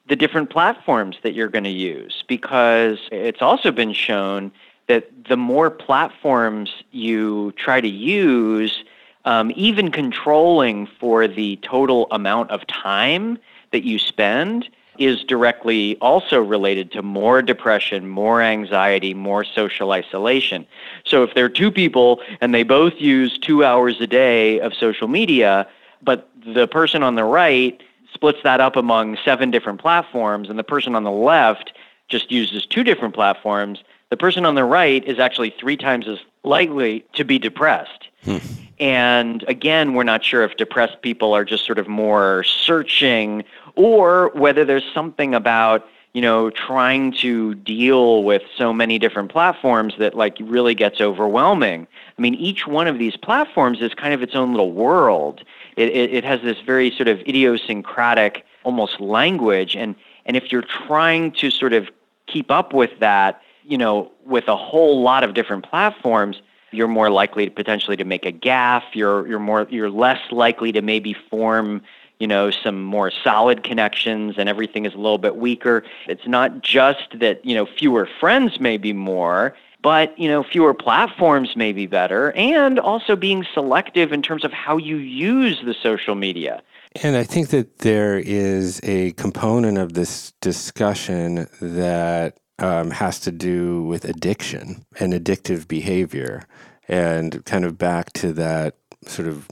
the 0.08 0.16
different 0.16 0.50
platforms 0.50 1.16
that 1.22 1.34
you're 1.34 1.48
going 1.48 1.64
to 1.64 1.70
use 1.70 2.24
because 2.28 2.98
it's 3.10 3.42
also 3.42 3.72
been 3.72 3.92
shown 3.92 4.52
that 4.88 5.10
the 5.28 5.36
more 5.36 5.70
platforms 5.70 6.70
you 6.92 7.52
try 7.52 7.80
to 7.80 7.88
use, 7.88 8.84
um, 9.24 9.52
even 9.56 9.90
controlling 9.90 10.86
for 10.86 11.26
the 11.26 11.56
total 11.56 12.06
amount 12.12 12.50
of 12.50 12.66
time 12.68 13.38
that 13.72 13.82
you 13.82 13.98
spend 13.98 14.68
is 14.98 15.24
directly 15.24 15.96
also 15.98 16.40
related 16.40 16.90
to 16.92 17.02
more 17.02 17.42
depression, 17.42 18.08
more 18.08 18.40
anxiety, 18.40 19.12
more 19.12 19.44
social 19.44 19.92
isolation. 19.92 20.66
So 21.04 21.22
if 21.22 21.34
there 21.34 21.44
are 21.44 21.50
two 21.50 21.70
people 21.70 22.20
and 22.40 22.54
they 22.54 22.62
both 22.62 22.94
use 22.98 23.38
two 23.38 23.64
hours 23.64 24.00
a 24.00 24.06
day 24.06 24.60
of 24.60 24.72
social 24.72 25.08
media, 25.08 25.68
but 26.02 26.30
the 26.46 26.66
person 26.66 27.02
on 27.02 27.16
the 27.16 27.24
right 27.24 27.82
splits 28.16 28.38
that 28.42 28.60
up 28.60 28.76
among 28.76 29.18
seven 29.24 29.50
different 29.50 29.78
platforms, 29.78 30.48
and 30.48 30.58
the 30.58 30.64
person 30.64 30.94
on 30.94 31.04
the 31.04 31.10
left 31.10 31.74
just 32.08 32.32
uses 32.32 32.64
two 32.64 32.82
different 32.82 33.14
platforms, 33.14 33.84
the 34.10 34.16
person 34.16 34.46
on 34.46 34.54
the 34.54 34.64
right 34.64 35.04
is 35.04 35.18
actually 35.18 35.50
three 35.50 35.76
times 35.76 36.08
as 36.08 36.18
likely 36.42 37.04
to 37.12 37.24
be 37.24 37.38
depressed. 37.38 38.08
Hmm. 38.24 38.38
And 38.78 39.44
again, 39.48 39.94
we're 39.94 40.04
not 40.04 40.24
sure 40.24 40.42
if 40.44 40.56
depressed 40.56 41.02
people 41.02 41.34
are 41.34 41.44
just 41.44 41.66
sort 41.66 41.78
of 41.78 41.88
more 41.88 42.42
searching 42.44 43.44
or 43.74 44.30
whether 44.34 44.64
there's 44.64 44.84
something 44.94 45.34
about 45.34 45.86
you 46.16 46.22
know 46.22 46.50
trying 46.50 47.12
to 47.12 47.54
deal 47.56 48.24
with 48.24 48.42
so 48.56 48.72
many 48.72 48.98
different 48.98 49.30
platforms 49.30 49.94
that 49.98 50.12
like 50.14 50.36
really 50.40 50.74
gets 50.74 51.00
overwhelming 51.00 51.86
i 52.18 52.22
mean 52.22 52.34
each 52.34 52.66
one 52.66 52.86
of 52.86 52.98
these 52.98 53.16
platforms 53.16 53.78
is 53.80 53.92
kind 53.94 54.14
of 54.14 54.22
its 54.22 54.34
own 54.34 54.52
little 54.52 54.72
world 54.72 55.44
it, 55.76 55.90
it, 55.90 56.12
it 56.12 56.24
has 56.24 56.40
this 56.42 56.60
very 56.60 56.90
sort 56.90 57.08
of 57.08 57.20
idiosyncratic, 57.20 58.44
almost 58.64 59.00
language. 59.00 59.76
And, 59.76 59.94
and 60.24 60.36
if 60.36 60.50
you're 60.50 60.62
trying 60.62 61.32
to 61.32 61.50
sort 61.50 61.72
of 61.72 61.88
keep 62.26 62.50
up 62.50 62.72
with 62.72 62.98
that, 63.00 63.42
you 63.64 63.78
know, 63.78 64.10
with 64.24 64.48
a 64.48 64.56
whole 64.56 65.02
lot 65.02 65.22
of 65.22 65.34
different 65.34 65.68
platforms, 65.68 66.40
you're 66.72 66.88
more 66.88 67.10
likely 67.10 67.44
to 67.44 67.50
potentially 67.50 67.96
to 67.96 68.04
make 68.04 68.26
a 68.26 68.32
gaffe. 68.32 68.82
You're 68.92 69.26
you're 69.26 69.38
more 69.38 69.66
you're 69.70 69.90
less 69.90 70.20
likely 70.30 70.72
to 70.72 70.82
maybe 70.82 71.14
form 71.30 71.82
you 72.18 72.26
know 72.26 72.50
some 72.50 72.82
more 72.82 73.10
solid 73.10 73.62
connections 73.62 74.34
and 74.38 74.48
everything 74.48 74.86
is 74.86 74.94
a 74.94 74.98
little 74.98 75.18
bit 75.18 75.36
weaker. 75.36 75.84
It's 76.08 76.26
not 76.26 76.62
just 76.62 77.18
that 77.18 77.44
you 77.44 77.54
know 77.54 77.66
fewer 77.66 78.08
friends 78.20 78.60
may 78.60 78.76
be 78.76 78.92
more 78.92 79.54
but 79.86 80.18
you 80.18 80.28
know 80.28 80.42
fewer 80.42 80.74
platforms 80.74 81.54
may 81.54 81.72
be 81.72 81.86
better 81.86 82.32
and 82.32 82.80
also 82.80 83.14
being 83.14 83.46
selective 83.54 84.12
in 84.12 84.20
terms 84.20 84.44
of 84.44 84.52
how 84.52 84.76
you 84.76 84.96
use 84.96 85.60
the 85.64 85.74
social 85.74 86.16
media 86.16 86.60
and 87.02 87.14
i 87.16 87.22
think 87.22 87.50
that 87.50 87.78
there 87.78 88.18
is 88.18 88.80
a 88.82 89.12
component 89.12 89.78
of 89.78 89.92
this 89.92 90.32
discussion 90.40 91.46
that 91.60 92.36
um, 92.58 92.90
has 92.90 93.20
to 93.20 93.30
do 93.30 93.84
with 93.84 94.04
addiction 94.04 94.84
and 94.98 95.12
addictive 95.12 95.68
behavior 95.68 96.42
and 96.88 97.44
kind 97.44 97.64
of 97.64 97.78
back 97.78 98.12
to 98.12 98.32
that 98.32 98.74
sort 99.06 99.28
of 99.28 99.48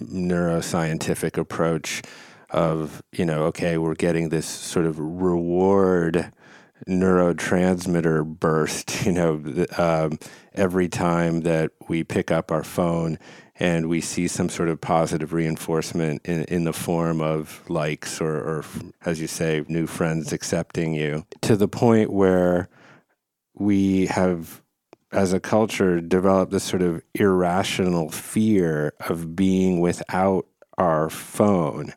neuroscientific 0.00 1.36
approach 1.38 2.02
of 2.50 3.02
you 3.12 3.24
know 3.24 3.44
okay 3.44 3.78
we're 3.78 3.94
getting 3.94 4.28
this 4.28 4.46
sort 4.46 4.84
of 4.84 4.98
reward 4.98 6.32
neurotransmitter 6.88 8.24
burst, 8.24 9.04
you 9.06 9.12
know, 9.12 9.66
um, 9.76 10.18
every 10.54 10.88
time 10.88 11.42
that 11.42 11.70
we 11.88 12.04
pick 12.04 12.30
up 12.30 12.50
our 12.50 12.64
phone 12.64 13.18
and 13.56 13.88
we 13.88 14.00
see 14.00 14.26
some 14.26 14.48
sort 14.48 14.68
of 14.70 14.80
positive 14.80 15.32
reinforcement 15.32 16.22
in, 16.24 16.44
in 16.44 16.64
the 16.64 16.72
form 16.72 17.20
of 17.20 17.62
likes 17.68 18.20
or, 18.20 18.36
or, 18.36 18.64
as 19.04 19.20
you 19.20 19.26
say, 19.26 19.64
new 19.68 19.86
friends 19.86 20.32
accepting 20.32 20.94
you, 20.94 21.26
to 21.42 21.56
the 21.56 21.68
point 21.68 22.10
where 22.10 22.68
we 23.54 24.06
have, 24.06 24.62
as 25.12 25.32
a 25.32 25.40
culture, 25.40 26.00
developed 26.00 26.52
this 26.52 26.64
sort 26.64 26.82
of 26.82 27.02
irrational 27.14 28.10
fear 28.10 28.92
of 29.08 29.34
being 29.34 29.80
without 29.80 30.46
our 30.78 31.10
phone. 31.10 31.92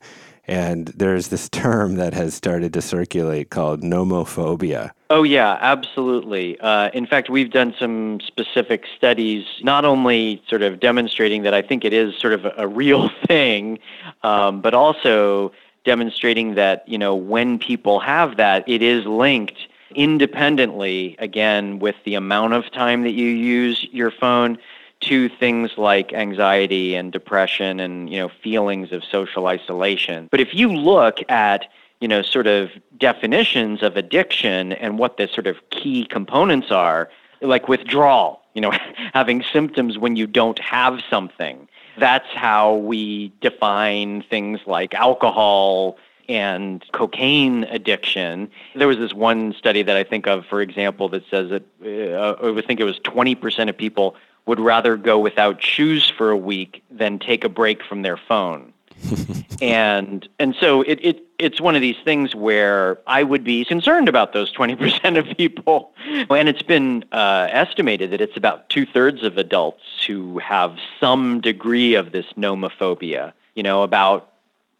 And 0.46 0.88
there's 0.88 1.30
this 1.30 1.48
term 1.50 1.96
that 1.96 2.14
has 2.14 2.34
started 2.34 2.74
to 2.74 2.82
circulate 2.82 3.50
called 3.50 3.82
nomophobia. 3.82 4.92
Oh, 5.10 5.24
yeah, 5.24 5.58
absolutely. 5.62 6.60
Uh, 6.60 6.90
in 6.94 7.06
fact, 7.06 7.30
we've 7.30 7.52
done 7.52 7.74
some 7.80 8.20
specific 8.20 8.86
studies, 8.98 9.46
not 9.62 9.86
only 9.86 10.44
sort 10.50 10.62
of 10.62 10.82
demonstrating 10.82 11.44
that 11.44 11.54
I 11.54 11.62
think 11.62 11.86
it 11.86 11.94
is 11.94 12.18
sort 12.18 12.34
of 12.34 12.46
a, 12.58 12.68
real 12.68 13.10
thing, 13.28 13.80
um, 14.24 14.60
but 14.62 14.74
also 14.74 15.54
demonstrating 15.86 16.56
that, 16.56 16.88
you 16.88 16.98
know, 16.98 17.16
when 17.16 17.58
people 17.58 18.00
have 18.00 18.36
that, 18.38 18.68
it 18.68 18.82
is 18.82 19.06
linked 19.06 19.68
independently, 19.96 21.16
again, 21.20 21.80
with 21.80 21.96
the 22.06 22.16
amount 22.16 22.54
of 22.54 22.72
time 22.72 23.04
that 23.04 23.12
you 23.12 23.28
use 23.28 23.86
your 23.92 24.12
phone 24.12 24.58
to 25.02 25.28
things 25.28 25.72
like 25.78 26.14
anxiety 26.14 26.96
and 26.96 27.12
depression 27.12 27.80
and 27.80 28.10
you 28.10 28.18
know 28.18 28.30
feelings 28.30 28.92
of 28.92 29.04
social 29.04 29.48
isolation. 29.48 30.28
But 30.32 30.40
if 30.40 30.54
you 30.54 30.74
look 30.74 31.20
at 31.30 31.66
you 32.00 32.08
know 32.08 32.22
sort 32.22 32.48
of 32.48 32.72
definitions 32.98 33.84
of 33.84 33.98
addiction 33.98 34.74
and 34.74 34.98
what 34.98 35.18
the 35.18 35.28
sort 35.28 35.48
of 35.48 35.58
key 35.70 36.06
components 36.06 36.72
are, 36.72 37.10
like 37.42 37.68
withdrawal, 37.68 38.42
you 38.54 38.62
know, 38.62 38.72
having 39.14 39.44
symptoms 39.52 39.98
when 39.98 40.16
you 40.16 40.28
don't 40.28 40.60
have 40.60 41.02
something. 41.10 41.68
That's 42.00 42.30
how 42.30 42.76
we 42.76 43.32
define 43.42 44.24
things 44.24 44.62
like 44.66 44.94
alcohol 44.96 45.98
and 46.30 46.84
cocaine 46.94 47.64
addiction. 47.66 48.50
There 48.76 48.88
was 48.88 48.98
this 48.98 49.14
one 49.14 49.54
study 49.54 49.84
that 49.84 49.96
I 49.96 50.04
think 50.04 50.28
of, 50.28 50.46
for 50.46 50.62
example, 50.62 51.10
that 51.10 51.24
says 51.30 51.50
that 51.50 51.64
uh, 51.84 52.36
I 52.58 52.62
think 52.62 52.80
it 52.80 52.86
was 52.86 53.00
20% 53.00 53.70
of 53.70 53.78
people 53.78 54.16
would 54.46 54.60
rather 54.60 54.98
go 54.98 55.20
without 55.20 55.62
shoes 55.62 56.10
for 56.10 56.30
a 56.30 56.38
week 56.38 56.84
than 56.92 57.20
take 57.20 57.44
a 57.44 57.50
break 57.50 57.84
from 57.84 58.02
their 58.02 58.18
phone. 58.18 58.74
and 59.62 60.28
and 60.40 60.56
so 60.60 60.82
it, 60.84 61.00
it 61.02 61.24
it's 61.40 61.60
one 61.60 61.76
of 61.76 61.82
these 61.82 61.98
things 62.04 62.34
where 62.34 63.00
I 63.08 63.24
would 63.24 63.44
be 63.44 63.66
concerned 63.66 64.08
about 64.08 64.32
those 64.34 64.54
20% 64.54 65.18
of 65.18 65.38
people. 65.38 65.94
And 66.30 66.48
it's 66.48 66.62
been 66.62 67.04
uh, 67.12 67.48
estimated 67.52 68.12
that 68.12 68.22
it's 68.22 68.38
about 68.38 68.70
two 68.70 68.86
thirds 68.86 69.24
of 69.24 69.38
adults 69.38 69.84
who 70.08 70.40
have 70.40 70.78
some 71.00 71.42
degree 71.42 71.96
of 71.96 72.12
this 72.12 72.26
nomophobia. 72.38 73.34
You 73.56 73.64
know, 73.64 73.84
about 73.84 74.33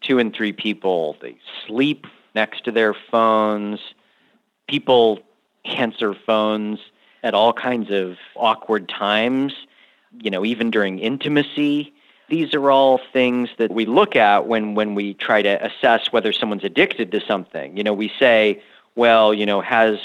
two 0.04 0.18
and 0.18 0.34
three 0.34 0.52
people, 0.52 1.16
they 1.20 1.36
sleep 1.66 2.06
next 2.34 2.64
to 2.64 2.72
their 2.72 2.94
phones. 2.94 3.80
People 4.68 5.20
answer 5.64 6.14
phones 6.14 6.78
at 7.22 7.34
all 7.34 7.52
kinds 7.52 7.90
of 7.90 8.16
awkward 8.36 8.88
times, 8.88 9.54
you 10.20 10.30
know, 10.30 10.44
even 10.44 10.70
during 10.70 10.98
intimacy. 10.98 11.92
These 12.28 12.54
are 12.54 12.70
all 12.70 13.00
things 13.12 13.50
that 13.58 13.70
we 13.70 13.86
look 13.86 14.16
at 14.16 14.46
when, 14.46 14.74
when 14.74 14.94
we 14.94 15.14
try 15.14 15.42
to 15.42 15.64
assess 15.64 16.12
whether 16.12 16.32
someone's 16.32 16.64
addicted 16.64 17.10
to 17.12 17.20
something. 17.20 17.76
You 17.76 17.84
know, 17.84 17.92
we 17.92 18.10
say, 18.18 18.62
well, 18.94 19.34
you 19.34 19.46
know, 19.46 19.60
has 19.60 19.98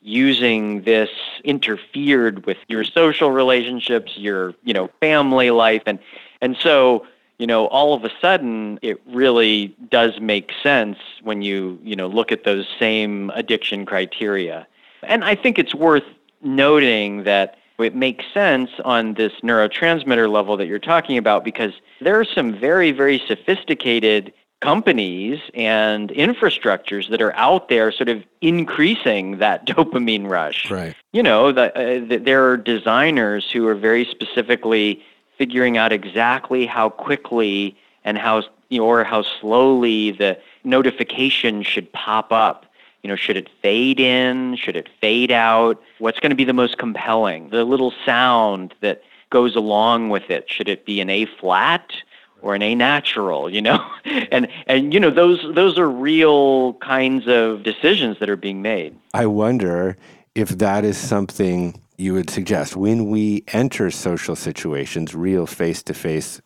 using 0.00 0.82
this 0.82 1.08
interfered 1.44 2.44
with 2.44 2.58
your 2.68 2.84
social 2.84 3.30
relationships, 3.30 4.16
your, 4.16 4.54
you 4.62 4.74
know, 4.74 4.90
family 5.00 5.50
life 5.50 5.82
and 5.86 5.98
and 6.40 6.58
so, 6.58 7.06
you 7.44 7.46
know, 7.46 7.66
all 7.66 7.92
of 7.92 8.04
a 8.04 8.10
sudden 8.22 8.78
it 8.80 9.02
really 9.06 9.76
does 9.90 10.18
make 10.18 10.50
sense 10.62 10.96
when 11.22 11.42
you, 11.42 11.78
you 11.84 11.94
know, 11.94 12.06
look 12.06 12.32
at 12.32 12.44
those 12.44 12.66
same 12.78 13.30
addiction 13.34 13.84
criteria. 13.84 14.66
And 15.02 15.22
I 15.22 15.34
think 15.34 15.58
it's 15.58 15.74
worth 15.74 16.08
noting 16.40 17.24
that 17.24 17.58
It 17.78 17.94
makes 17.94 18.24
sense 18.32 18.70
on 18.82 19.12
this 19.14 19.32
neurotransmitter 19.42 20.32
level 20.32 20.56
that 20.56 20.66
you're 20.66 20.78
talking 20.78 21.18
about 21.18 21.44
because 21.44 21.74
there 22.00 22.18
are 22.18 22.24
some 22.24 22.58
very, 22.58 22.92
very 22.92 23.22
sophisticated 23.28 24.32
companies 24.62 25.38
and 25.52 26.08
infrastructures 26.08 27.10
that 27.10 27.20
are 27.20 27.36
out 27.36 27.68
there 27.68 27.92
sort 27.92 28.08
of 28.08 28.24
increasing 28.40 29.36
that 29.36 29.66
dopamine 29.72 30.26
rush. 30.26 30.70
Right. 30.70 30.94
You 31.12 31.22
know, 31.22 31.52
the, 31.52 31.66
uh, 31.76 32.08
the, 32.08 32.16
there 32.16 32.48
are 32.48 32.56
designers 32.56 33.50
who 33.50 33.68
are 33.68 33.74
very 33.74 34.06
specifically 34.06 35.02
figuring 35.36 35.76
out 35.76 35.92
exactly 35.92 36.66
how 36.66 36.88
quickly 36.88 37.76
and 38.04 38.18
how 38.18 38.42
or 38.72 39.04
how 39.04 39.22
slowly 39.40 40.10
the 40.10 40.38
notification 40.64 41.62
should 41.62 41.92
pop 41.92 42.32
up. 42.32 42.66
You 43.02 43.08
know, 43.08 43.16
should 43.16 43.36
it 43.36 43.48
fade 43.60 44.00
in? 44.00 44.56
Should 44.56 44.76
it 44.76 44.88
fade 45.00 45.30
out? 45.30 45.80
What's 45.98 46.18
going 46.20 46.30
to 46.30 46.36
be 46.36 46.44
the 46.44 46.54
most 46.54 46.78
compelling? 46.78 47.50
The 47.50 47.64
little 47.64 47.92
sound 48.04 48.74
that 48.80 49.02
goes 49.30 49.54
along 49.54 50.08
with 50.08 50.30
it. 50.30 50.50
Should 50.50 50.68
it 50.68 50.86
be 50.86 51.00
an 51.00 51.10
A 51.10 51.26
flat 51.26 51.92
or 52.40 52.54
an 52.54 52.62
A 52.62 52.74
natural? 52.74 53.50
You 53.50 53.60
know, 53.60 53.86
and 54.04 54.48
and 54.66 54.94
you 54.94 55.00
know 55.00 55.10
those 55.10 55.44
those 55.54 55.78
are 55.78 55.90
real 55.90 56.74
kinds 56.74 57.28
of 57.28 57.62
decisions 57.62 58.18
that 58.20 58.30
are 58.30 58.36
being 58.36 58.62
made. 58.62 58.96
I 59.12 59.26
wonder 59.26 59.98
if 60.34 60.48
that 60.48 60.84
is 60.84 60.96
something 60.96 61.78
you 61.96 62.12
would 62.14 62.30
suggest 62.30 62.76
when 62.76 63.10
we 63.10 63.44
enter 63.48 63.90
social 63.90 64.36
situations, 64.36 65.14
real 65.14 65.46
face 65.46 65.82
to 65.84 65.94
face 65.94 66.40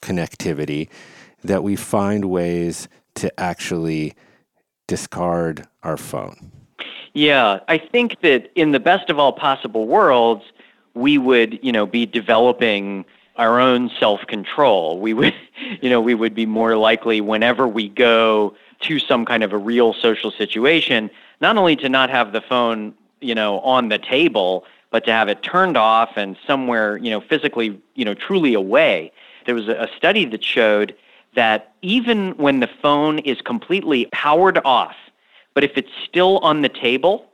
connectivity, 0.00 0.88
that 1.42 1.62
we 1.62 1.76
find 1.76 2.26
ways 2.26 2.88
to 3.14 3.40
actually 3.40 4.14
discard 4.86 5.66
our 5.82 5.96
phone. 5.96 6.52
Yeah, 7.12 7.60
I 7.68 7.78
think 7.78 8.20
that 8.20 8.50
in 8.54 8.72
the 8.72 8.80
best 8.80 9.10
of 9.10 9.18
all 9.18 9.32
possible 9.32 9.86
worlds, 9.86 10.44
we 10.94 11.18
would, 11.18 11.58
you 11.62 11.72
know, 11.72 11.86
be 11.86 12.06
developing 12.06 13.04
our 13.36 13.58
own 13.58 13.90
self-control. 13.98 15.00
We 15.00 15.14
would, 15.14 15.34
you 15.80 15.90
know, 15.90 16.00
we 16.00 16.14
would 16.14 16.34
be 16.34 16.46
more 16.46 16.76
likely 16.76 17.20
whenever 17.20 17.66
we 17.66 17.88
go 17.88 18.54
to 18.82 18.98
some 18.98 19.24
kind 19.24 19.42
of 19.42 19.52
a 19.52 19.58
real 19.58 19.92
social 19.94 20.30
situation, 20.30 21.10
not 21.40 21.56
only 21.56 21.76
to 21.76 21.88
not 21.88 22.10
have 22.10 22.32
the 22.32 22.40
phone 22.40 22.94
you 23.20 23.34
know, 23.34 23.60
on 23.60 23.88
the 23.88 23.98
table, 23.98 24.64
but 24.90 25.04
to 25.04 25.12
have 25.12 25.28
it 25.28 25.42
turned 25.42 25.76
off 25.76 26.10
and 26.16 26.36
somewhere, 26.46 26.96
you 26.96 27.10
know, 27.10 27.20
physically, 27.20 27.80
you 27.94 28.04
know, 28.04 28.14
truly 28.14 28.54
away. 28.54 29.12
There 29.46 29.54
was 29.54 29.68
a 29.68 29.88
study 29.96 30.24
that 30.26 30.44
showed 30.44 30.94
that 31.34 31.72
even 31.82 32.32
when 32.32 32.60
the 32.60 32.68
phone 32.82 33.20
is 33.20 33.40
completely 33.40 34.06
powered 34.12 34.58
off, 34.64 34.96
but 35.54 35.64
if 35.64 35.72
it's 35.76 35.90
still 36.04 36.38
on 36.38 36.62
the 36.62 36.68
table, 36.68 37.26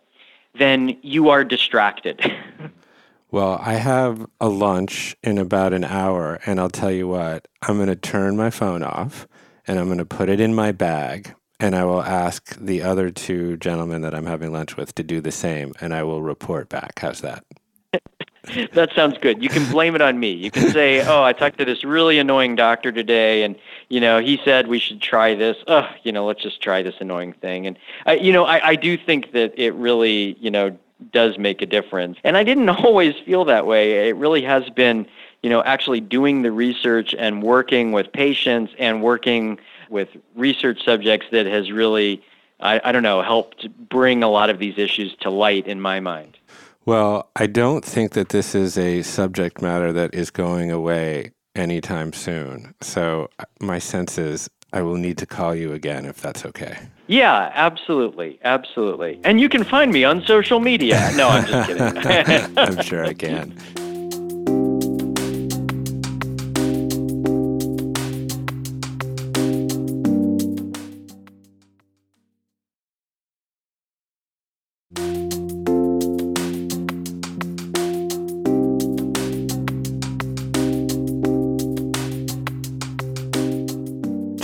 then 0.55 0.97
you 1.02 1.28
are 1.31 1.45
distracted. 1.45 2.33
well, 3.31 3.59
I 3.62 3.75
have 3.75 4.26
a 4.40 4.49
lunch 4.49 5.16
in 5.23 5.38
about 5.38 5.73
an 5.73 5.85
hour, 5.85 6.38
and 6.47 6.61
I'll 6.61 6.71
tell 6.71 6.93
you 6.93 7.09
what, 7.09 7.49
I'm 7.62 7.76
going 7.76 7.88
to 7.88 7.97
turn 7.97 8.37
my 8.37 8.50
phone 8.50 8.83
off 8.83 9.26
and 9.66 9.78
I'm 9.78 9.87
going 9.87 9.99
to 9.99 10.05
put 10.05 10.28
it 10.28 10.40
in 10.40 10.55
my 10.55 10.73
bag 10.73 11.35
and 11.61 11.75
I 11.75 11.85
will 11.85 12.03
ask 12.03 12.57
the 12.59 12.83
other 12.83 13.11
two 13.11 13.57
gentlemen 13.57 14.03
that 14.03 14.15
I'm 14.15 14.27
having 14.27 14.53
lunch 14.53 14.77
with 14.77 14.95
to 14.97 15.03
do 15.03 15.21
the 15.21 15.33
same, 15.33 15.73
and 15.81 15.95
I 15.95 16.03
will 16.03 16.23
report 16.23 16.69
back. 16.69 16.99
How's 16.99 17.21
that? 17.23 17.45
that 18.73 18.93
sounds 18.95 19.19
good. 19.19 19.43
You 19.43 19.49
can 19.49 19.71
blame 19.71 19.95
it 19.95 20.01
on 20.01 20.21
me. 20.21 20.31
You 20.31 20.51
can 20.51 20.71
say, 20.71 21.05
"Oh, 21.07 21.23
I 21.23 21.33
talked 21.33 21.59
to 21.59 21.65
this 21.65 21.83
really 21.85 22.19
annoying 22.19 22.57
doctor 22.57 22.93
today, 22.93 23.43
and 23.43 23.57
you 23.89 24.01
know, 24.01 24.21
he 24.21 24.41
said 24.45 24.69
we 24.69 24.79
should 24.79 25.01
try 25.01 25.35
this. 25.35 25.57
Oh, 25.67 25.89
you 26.03 26.13
know, 26.13 26.27
let's 26.27 26.43
just 26.43 26.61
try 26.61 26.83
this 26.83 26.95
annoying 27.01 27.33
thing." 27.33 27.67
And 27.67 27.79
I, 28.05 28.15
you 28.15 28.33
know, 28.33 28.45
I, 28.45 28.69
I 28.69 28.77
do 28.77 28.97
think 28.97 29.33
that 29.33 29.53
it 29.57 29.75
really, 29.75 30.37
you 30.41 30.51
know, 30.51 30.77
does 31.13 31.39
make 31.39 31.63
a 31.63 31.67
difference. 31.67 32.19
And 32.25 32.37
I 32.37 32.45
didn't 32.45 32.69
always 32.85 33.15
feel 33.25 33.45
that 33.47 33.67
way. 33.67 34.09
It 34.09 34.17
really 34.17 34.43
has 34.43 34.69
been, 34.71 35.07
you 35.43 35.51
know, 35.51 35.63
actually 35.63 36.01
doing 36.01 36.43
the 36.43 36.53
research 36.53 37.15
and 37.19 37.43
working 37.43 37.93
with 37.93 38.13
patients 38.13 38.73
and 38.79 39.03
working 39.03 39.59
with 39.88 40.08
research 40.34 40.84
subjects 40.84 41.26
that 41.32 41.47
has 41.47 41.71
really, 41.71 42.23
I, 42.61 42.80
I 42.84 42.93
don't 42.93 43.02
know, 43.02 43.23
helped 43.23 43.69
bring 43.89 44.23
a 44.23 44.28
lot 44.28 44.50
of 44.50 44.58
these 44.58 44.78
issues 44.78 45.15
to 45.21 45.30
light 45.30 45.67
in 45.67 45.80
my 45.80 46.00
mind. 46.00 46.39
Well, 46.84 47.30
I 47.34 47.47
don't 47.47 47.84
think 47.84 48.13
that 48.13 48.28
this 48.28 48.54
is 48.54 48.78
a 48.78 49.02
subject 49.02 49.61
matter 49.61 49.93
that 49.93 50.15
is 50.15 50.30
going 50.30 50.71
away 50.71 51.32
anytime 51.56 52.13
soon. 52.13 52.75
So 52.80 53.28
uh, 53.41 53.45
my 53.61 53.78
sense 53.78 54.19
is 54.19 54.49
I 54.73 54.82
will 54.82 54.97
need 54.97 55.19
to 55.19 55.26
call 55.26 55.54
you 55.54 55.73
again 55.73 56.04
if 56.04 56.21
that's 56.21 56.45
okay. 56.45 56.78
Yeah, 57.08 57.50
absolutely. 57.54 58.39
Absolutely. 58.45 59.21
And 59.25 59.41
you 59.41 59.49
can 59.49 59.65
find 59.65 59.93
me 59.93 60.04
on 60.04 60.23
social 60.26 60.61
media. 60.61 61.11
No, 61.15 61.28
I'm 61.28 61.47
just 61.47 61.69
kidding. 61.69 62.52
I'm 62.58 62.82
sure 62.82 63.04
I 63.04 63.15
can. 63.15 63.56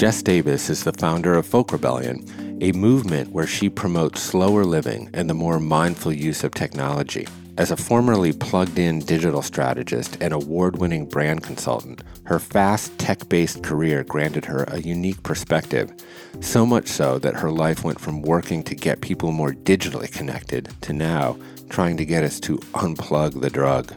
Jess 0.02 0.20
Davis 0.20 0.68
is 0.68 0.82
the 0.82 0.92
founder 0.94 1.34
of 1.34 1.46
Folk 1.46 1.70
Rebellion, 1.70 2.58
a 2.60 2.72
movement 2.72 3.30
where 3.30 3.46
she 3.46 3.70
promotes 3.70 4.20
slower 4.20 4.64
living 4.64 5.08
and 5.14 5.30
the 5.30 5.32
more 5.32 5.60
mindful 5.60 6.12
use 6.12 6.42
of 6.42 6.50
technology. 6.50 7.24
As 7.56 7.70
a 7.70 7.76
formerly 7.76 8.32
plugged 8.32 8.80
in 8.80 8.98
digital 8.98 9.42
strategist 9.42 10.18
and 10.20 10.34
award 10.34 10.80
winning 10.80 11.06
brand 11.06 11.44
consultant, 11.44 12.02
her 12.24 12.40
fast 12.40 12.98
tech 12.98 13.28
based 13.28 13.62
career 13.62 14.02
granted 14.02 14.44
her 14.46 14.64
a 14.64 14.80
unique 14.80 15.22
perspective, 15.22 15.92
so 16.40 16.66
much 16.66 16.88
so 16.88 17.20
that 17.20 17.36
her 17.36 17.52
life 17.52 17.84
went 17.84 18.00
from 18.00 18.22
working 18.22 18.64
to 18.64 18.74
get 18.74 19.02
people 19.02 19.30
more 19.30 19.52
digitally 19.52 20.10
connected 20.10 20.68
to 20.80 20.92
now 20.92 21.38
trying 21.68 21.96
to 21.96 22.04
get 22.04 22.24
us 22.24 22.40
to 22.40 22.58
unplug 22.74 23.40
the 23.40 23.50
drug. 23.50 23.94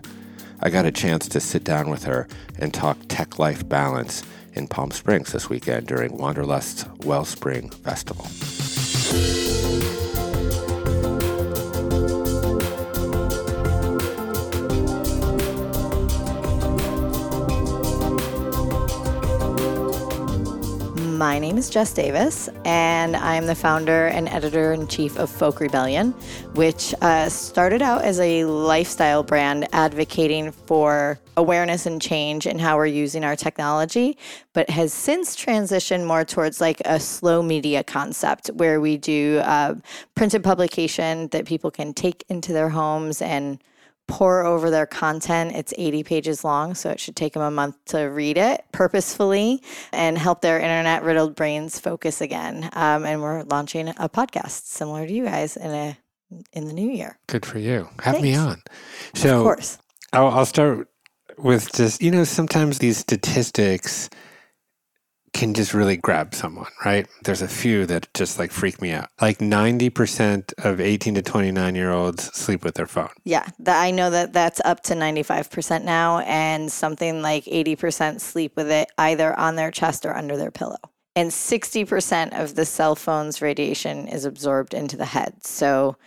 I 0.62 0.70
got 0.70 0.86
a 0.86 0.92
chance 0.92 1.28
to 1.30 1.40
sit 1.40 1.64
down 1.64 1.90
with 1.90 2.04
her 2.04 2.28
and 2.60 2.72
talk 2.72 3.00
tech 3.08 3.40
life 3.40 3.68
balance 3.68 4.22
in 4.56 4.68
Palm 4.68 4.92
Springs 4.92 5.32
this 5.32 5.50
weekend 5.50 5.88
during 5.88 6.18
Wanderlust's 6.18 6.86
Wellspring 7.06 7.70
Festival. 7.70 8.26
My 21.16 21.40
name 21.40 21.58
is 21.58 21.70
Jess 21.70 21.94
Davis, 21.94 22.50
and 22.66 23.16
I'm 23.16 23.46
the 23.46 23.56
founder 23.56 24.08
and 24.08 24.28
editor 24.28 24.74
in 24.74 24.86
chief 24.86 25.18
of 25.18 25.30
Folk 25.30 25.62
Rebellion, 25.62 26.12
which 26.56 26.94
uh, 27.02 27.30
started 27.30 27.82
out 27.82 28.04
as 28.04 28.20
a 28.20 28.44
lifestyle 28.44 29.24
brand 29.24 29.66
advocating 29.72 30.52
for 30.52 31.18
awareness 31.38 31.86
and 31.86 32.02
change 32.02 32.46
in 32.46 32.60
how 32.60 32.76
we're 32.76 32.88
using 32.88 33.24
our 33.24 33.38
technology, 33.38 34.18
but 34.52 34.70
has 34.70 34.92
since 34.92 35.38
transitioned 35.38 36.06
more 36.06 36.26
towards 36.26 36.60
like 36.60 36.82
a 36.84 37.00
slow 37.00 37.42
media 37.42 37.82
concept 37.82 38.48
where 38.48 38.82
we 38.82 38.98
do 38.98 39.40
uh, 39.46 39.74
printed 40.16 40.44
publication 40.44 41.30
that 41.30 41.46
people 41.46 41.72
can 41.72 41.94
take 41.94 42.26
into 42.28 42.52
their 42.52 42.70
homes 42.70 43.22
and 43.22 43.60
pore 44.08 44.46
over 44.46 44.70
their 44.70 44.86
content. 44.86 45.54
It's 45.56 45.74
80 45.78 46.04
pages 46.04 46.44
long, 46.44 46.76
so 46.76 46.90
it 46.90 47.00
should 47.00 47.16
take 47.16 47.34
them 47.34 47.42
a 47.42 47.52
month 47.52 47.76
to 47.86 48.02
read 48.04 48.38
it 48.38 48.64
purposefully 48.72 49.62
and 49.92 50.18
help 50.18 50.42
their 50.42 50.60
internet 50.60 51.04
riddled 51.04 51.36
brains 51.36 51.80
focus 51.80 52.22
again. 52.22 52.70
Um, 52.74 53.06
and 53.06 53.22
we're 53.22 53.44
launching 53.44 53.90
a 53.90 54.10
podcast 54.10 54.66
similar 54.66 55.08
to 55.08 55.14
you 55.14 55.26
guys 55.26 55.58
in 55.58 55.72
a 55.72 55.98
in 56.54 56.66
the 56.66 56.74
new 56.74 56.90
year. 56.90 57.18
Good 57.28 57.46
for 57.46 57.60
you. 57.60 57.90
Have 58.02 58.16
Thanks. 58.16 58.22
me 58.22 58.36
on. 58.36 58.62
So, 59.14 59.38
of 59.38 59.44
course. 59.44 59.78
I'll, 60.12 60.28
I'll 60.28 60.46
start 60.46 60.90
with 61.38 61.72
just 61.74 62.02
you 62.02 62.12
know 62.12 62.24
sometimes 62.24 62.80
these 62.80 62.98
statistics 62.98 64.10
can 65.36 65.54
just 65.54 65.74
really 65.74 65.98
grab 65.98 66.34
someone, 66.34 66.72
right? 66.86 67.08
There's 67.26 67.42
a 67.42 67.48
few 67.48 67.86
that 67.88 68.08
just 68.14 68.40
like 68.40 68.52
freak 68.52 68.82
me 68.82 68.92
out. 68.92 69.10
Like 69.20 69.40
90% 69.40 70.54
of 70.64 70.80
18 70.80 71.16
to 71.16 71.22
29 71.22 71.76
year 71.76 71.92
olds 71.92 72.34
sleep 72.34 72.64
with 72.64 72.76
their 72.76 72.88
phone. 72.88 73.10
Yeah, 73.26 73.46
I 73.68 73.92
know 73.92 74.10
that 74.10 74.32
that's 74.32 74.62
up 74.64 74.82
to 74.84 74.94
95% 74.94 75.84
now 75.84 76.20
and 76.20 76.72
something 76.72 77.22
like 77.22 77.44
80% 77.46 78.22
sleep 78.22 78.56
with 78.56 78.72
it 78.72 78.88
either 78.98 79.38
on 79.38 79.58
their 79.58 79.72
chest 79.72 80.06
or 80.06 80.16
under 80.16 80.38
their 80.38 80.52
pillow. 80.52 80.80
And 81.18 81.32
60% 81.32 82.42
of 82.42 82.56
the 82.56 82.66
cell 82.66 82.96
phone's 82.96 83.42
radiation 83.42 84.08
is 84.08 84.24
absorbed 84.24 84.74
into 84.74 84.96
the 84.96 85.06
head. 85.06 85.46
So 85.46 85.98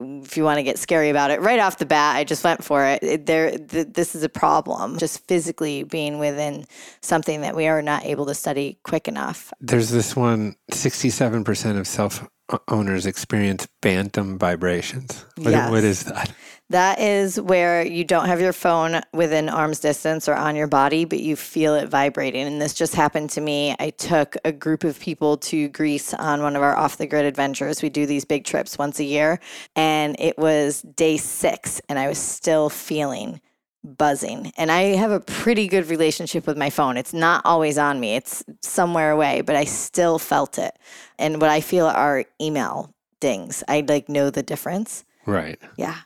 if 0.00 0.36
you 0.36 0.44
want 0.44 0.58
to 0.58 0.62
get 0.62 0.78
scary 0.78 1.10
about 1.10 1.30
it, 1.30 1.40
right 1.40 1.58
off 1.58 1.78
the 1.78 1.86
bat, 1.86 2.16
I 2.16 2.24
just 2.24 2.44
went 2.44 2.62
for 2.62 2.84
it. 2.84 3.26
there, 3.26 3.56
th- 3.58 3.88
this 3.90 4.14
is 4.14 4.22
a 4.22 4.28
problem. 4.28 4.98
Just 4.98 5.26
physically 5.26 5.82
being 5.82 6.18
within 6.18 6.66
something 7.00 7.40
that 7.40 7.56
we 7.56 7.66
are 7.66 7.82
not 7.82 8.04
able 8.04 8.26
to 8.26 8.34
study 8.34 8.78
quick 8.84 9.08
enough. 9.08 9.52
There's 9.60 9.90
this 9.90 10.14
one 10.14 10.56
67% 10.72 11.78
of 11.78 11.86
self 11.86 12.24
owners 12.68 13.06
experience 13.06 13.68
phantom 13.82 14.38
vibrations. 14.38 15.24
What, 15.36 15.50
Yes. 15.50 15.70
what 15.70 15.84
is 15.84 16.04
that? 16.04 16.32
That 16.70 17.00
is 17.00 17.40
where 17.40 17.82
you 17.86 18.04
don't 18.04 18.26
have 18.26 18.42
your 18.42 18.52
phone 18.52 19.00
within 19.14 19.48
arm's 19.48 19.80
distance 19.80 20.28
or 20.28 20.34
on 20.34 20.54
your 20.54 20.66
body, 20.66 21.06
but 21.06 21.20
you 21.20 21.34
feel 21.34 21.74
it 21.74 21.88
vibrating. 21.88 22.46
And 22.46 22.60
this 22.60 22.74
just 22.74 22.94
happened 22.94 23.30
to 23.30 23.40
me. 23.40 23.74
I 23.78 23.88
took 23.90 24.36
a 24.44 24.52
group 24.52 24.84
of 24.84 25.00
people 25.00 25.38
to 25.38 25.68
Greece 25.68 26.12
on 26.12 26.42
one 26.42 26.56
of 26.56 26.62
our 26.62 26.76
off 26.76 26.98
the 26.98 27.06
grid 27.06 27.24
adventures. 27.24 27.82
We 27.82 27.88
do 27.88 28.04
these 28.04 28.26
big 28.26 28.44
trips 28.44 28.76
once 28.76 29.00
a 29.00 29.04
year. 29.04 29.40
And 29.76 30.16
it 30.18 30.36
was 30.36 30.82
day 30.82 31.16
six, 31.16 31.80
and 31.88 31.98
I 31.98 32.06
was 32.08 32.18
still 32.18 32.68
feeling 32.68 33.40
buzzing. 33.84 34.52
And 34.56 34.70
I 34.70 34.96
have 34.96 35.10
a 35.10 35.20
pretty 35.20 35.68
good 35.68 35.88
relationship 35.88 36.46
with 36.46 36.56
my 36.56 36.70
phone. 36.70 36.96
It's 36.96 37.12
not 37.12 37.42
always 37.44 37.78
on 37.78 38.00
me, 38.00 38.16
it's 38.16 38.44
somewhere 38.62 39.10
away, 39.10 39.40
but 39.40 39.56
I 39.56 39.64
still 39.64 40.18
felt 40.18 40.58
it. 40.58 40.76
And 41.18 41.40
what 41.40 41.50
I 41.50 41.60
feel 41.60 41.86
are 41.86 42.24
email 42.40 42.94
dings. 43.20 43.64
I 43.68 43.84
like 43.86 44.08
know 44.08 44.30
the 44.30 44.42
difference. 44.42 45.04
Right. 45.26 45.58
Yeah. 45.76 45.96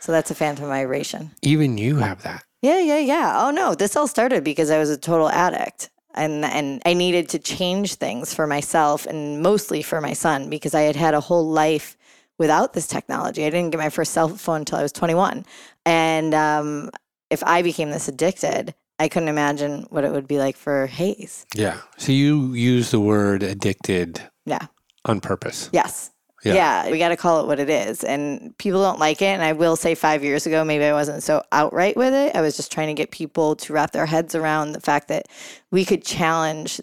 So 0.00 0.12
that's 0.12 0.30
a 0.30 0.34
phantom 0.34 0.66
vibration. 0.66 1.32
Even 1.42 1.78
you 1.78 1.96
have 1.96 2.22
that. 2.22 2.44
Yeah, 2.62 2.80
yeah, 2.80 2.98
yeah. 2.98 3.34
Oh 3.36 3.50
no, 3.50 3.74
this 3.74 3.96
all 3.96 4.08
started 4.08 4.44
because 4.44 4.70
I 4.70 4.78
was 4.78 4.90
a 4.90 4.96
total 4.96 5.28
addict. 5.28 5.90
And 6.14 6.44
and 6.44 6.82
I 6.84 6.94
needed 6.94 7.28
to 7.30 7.38
change 7.38 7.94
things 7.94 8.34
for 8.34 8.46
myself 8.46 9.06
and 9.06 9.42
mostly 9.42 9.80
for 9.82 10.00
my 10.00 10.12
son 10.12 10.50
because 10.50 10.74
I 10.74 10.82
had 10.82 10.96
had 10.96 11.14
a 11.14 11.20
whole 11.20 11.48
life 11.48 11.96
without 12.38 12.72
this 12.72 12.86
technology. 12.86 13.44
I 13.44 13.50
didn't 13.50 13.70
get 13.70 13.78
my 13.78 13.90
first 13.90 14.12
cell 14.12 14.28
phone 14.28 14.60
until 14.60 14.78
I 14.78 14.82
was 14.82 14.92
21. 14.92 15.44
And 15.90 16.34
um, 16.34 16.90
if 17.30 17.42
I 17.44 17.62
became 17.62 17.90
this 17.90 18.06
addicted, 18.06 18.74
I 19.00 19.08
couldn't 19.08 19.28
imagine 19.28 19.86
what 19.90 20.04
it 20.04 20.12
would 20.12 20.28
be 20.28 20.38
like 20.38 20.56
for 20.56 20.86
Hayes. 20.86 21.46
Yeah. 21.54 21.78
So 21.96 22.12
you 22.12 22.52
use 22.54 22.92
the 22.92 23.00
word 23.00 23.42
addicted 23.42 24.20
Yeah. 24.46 24.66
on 25.04 25.20
purpose. 25.20 25.68
Yes. 25.72 26.12
Yeah. 26.44 26.54
Yeah. 26.54 26.90
we 26.90 26.98
got 26.98 27.08
to 27.08 27.16
call 27.16 27.40
it 27.40 27.46
what 27.48 27.58
it 27.58 27.68
is. 27.68 28.04
And 28.04 28.56
people 28.58 28.80
don't 28.82 29.00
like 29.00 29.20
it. 29.20 29.26
And 29.26 29.42
I 29.42 29.52
will 29.52 29.74
say, 29.74 29.94
five 29.96 30.22
years 30.22 30.46
ago, 30.46 30.64
maybe 30.64 30.84
I 30.84 30.92
wasn't 30.92 31.22
so 31.22 31.42
outright 31.50 31.96
with 31.96 32.14
it. 32.14 32.36
I 32.36 32.40
was 32.40 32.56
just 32.56 32.70
trying 32.70 32.86
to 32.88 32.94
get 32.94 33.10
people 33.10 33.56
to 33.56 33.72
wrap 33.72 33.90
their 33.90 34.06
heads 34.06 34.34
around 34.34 34.72
the 34.72 34.80
fact 34.80 35.08
that 35.08 35.26
we 35.72 35.84
could 35.84 36.04
challenge 36.04 36.80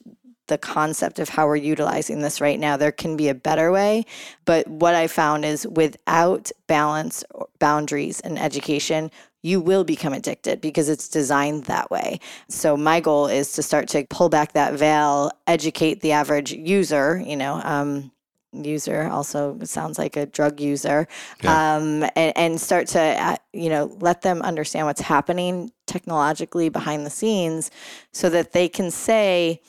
the 0.48 0.58
concept 0.58 1.20
of 1.20 1.30
how 1.30 1.48
we're 1.48 1.56
utilizing 1.56 2.22
this 2.22 2.42
right 2.42 2.60
now. 2.60 2.78
There 2.78 2.92
can 2.92 3.18
be 3.18 3.30
a 3.30 3.36
better 3.36 3.72
way. 3.72 4.06
But 4.46 4.68
what 4.68 4.96
I 4.96 5.08
found 5.08 5.46
is 5.46 5.68
without 5.68 6.52
balance, 6.68 7.24
or 7.32 7.48
boundaries, 7.60 8.20
and 8.22 8.40
education, 8.40 9.12
you 9.44 9.62
will 9.62 9.84
become 9.84 10.14
addicted 10.14 10.62
because 10.62 10.90
it's 10.90 11.08
designed 11.08 11.66
that 11.66 11.90
way. 11.92 12.20
So 12.50 12.76
my 12.76 13.00
goal 13.00 13.28
is 13.28 13.54
to 13.54 13.64
start 13.64 13.88
to 13.90 14.06
pull 14.10 14.30
back 14.30 14.54
that 14.54 14.74
veil, 14.74 15.32
educate 15.46 16.02
the 16.02 16.12
average 16.14 16.52
user, 16.52 17.22
you 17.26 17.38
know, 17.38 17.62
um, 17.64 18.12
user 18.54 19.08
also 19.12 19.58
sounds 19.64 20.00
like 20.00 20.16
a 20.16 20.26
drug 20.26 20.60
user 20.60 21.08
Yeah. 21.44 21.76
um, 21.78 22.04
and, 22.16 22.34
and 22.36 22.62
start 22.62 22.88
to 22.88 23.00
uh, 23.00 23.36
you 23.54 23.70
know 23.70 23.96
let 24.00 24.22
them 24.22 24.42
understand 24.42 24.88
what's 24.88 25.02
happening 25.02 25.72
technologically 25.86 26.70
behind 26.70 27.06
the 27.06 27.10
scenes 27.10 27.72
so 28.14 28.30
that 28.30 28.54
they 28.54 28.70
can 28.70 28.90
say 28.90 29.62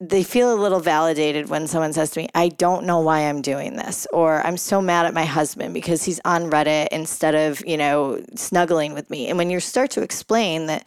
they 0.00 0.22
feel 0.22 0.52
a 0.52 0.56
little 0.60 0.80
validated 0.80 1.50
when 1.50 1.66
someone 1.66 1.92
says 1.92 2.10
to 2.10 2.20
me, 2.20 2.28
I 2.34 2.48
don't 2.48 2.84
know 2.84 3.00
why 3.00 3.20
I'm 3.20 3.42
doing 3.42 3.76
this, 3.76 4.06
or 4.12 4.44
I'm 4.46 4.56
so 4.56 4.80
mad 4.80 5.06
at 5.06 5.12
my 5.12 5.24
husband 5.24 5.74
because 5.74 6.02
he's 6.02 6.20
on 6.24 6.50
Reddit 6.50 6.88
instead 6.88 7.34
of, 7.34 7.64
you 7.66 7.76
know, 7.76 8.22
snuggling 8.34 8.94
with 8.94 9.10
me. 9.10 9.28
And 9.28 9.36
when 9.36 9.50
you 9.50 9.60
start 9.60 9.90
to 9.92 10.02
explain 10.02 10.66
that 10.66 10.86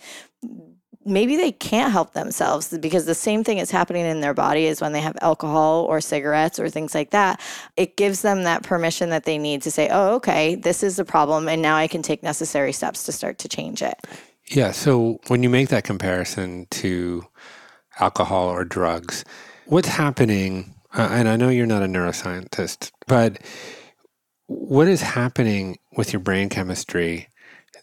maybe 1.06 1.38
they 1.38 1.52
can't 1.52 1.91
help 1.91 2.13
themselves 2.13 2.75
because 2.78 3.06
the 3.06 3.15
same 3.15 3.43
thing 3.43 3.58
is 3.58 3.71
happening 3.71 4.06
in 4.06 4.21
their 4.21 4.34
body 4.34 4.67
as 4.67 4.82
when 4.82 4.91
they 4.91 5.02
have 5.02 5.17
alcohol 5.21 5.86
or 5.86 6.02
cigarettes 6.02 6.60
or 6.60 6.69
things 6.69 6.93
like 6.93 7.12
that, 7.12 7.39
it 7.78 7.95
gives 7.95 8.21
them 8.21 8.43
that 8.43 8.63
permission 8.63 9.10
that 9.10 9.23
they 9.23 9.38
need 9.38 9.62
to 9.62 9.71
say, 9.71 9.88
oh, 9.91 10.15
okay, 10.15 10.56
this 10.56 10.84
is 10.84 10.99
a 10.99 11.06
problem. 11.06 11.47
And 11.47 11.62
now 11.62 11.75
I 11.75 11.88
can 11.88 12.02
take 12.02 12.23
necessary 12.23 12.73
steps 12.73 13.04
to 13.06 13.12
start 13.12 13.38
to 13.39 13.47
change 13.47 13.82
it. 13.82 13.95
Yeah. 14.47 14.71
So 14.71 15.19
when 15.28 15.43
you 15.43 15.49
make 15.49 15.69
that 15.69 15.84
comparison 15.84 16.65
to 16.71 17.25
alcohol 18.00 18.50
or 18.50 18.64
drugs, 18.64 19.24
what's 19.66 19.88
happening? 19.88 20.76
Uh, 20.94 21.10
and 21.12 21.28
I 21.28 21.36
know 21.36 21.50
you're 21.50 21.66
not 21.66 21.84
a 21.84 21.88
neuroscientist, 21.88 22.92
but 23.08 23.40
what 24.48 24.88
is 24.88 25.02
happening 25.02 25.78
with 25.96 26.12
your 26.12 26.20
brain 26.20 26.50
chemistry 26.50 27.28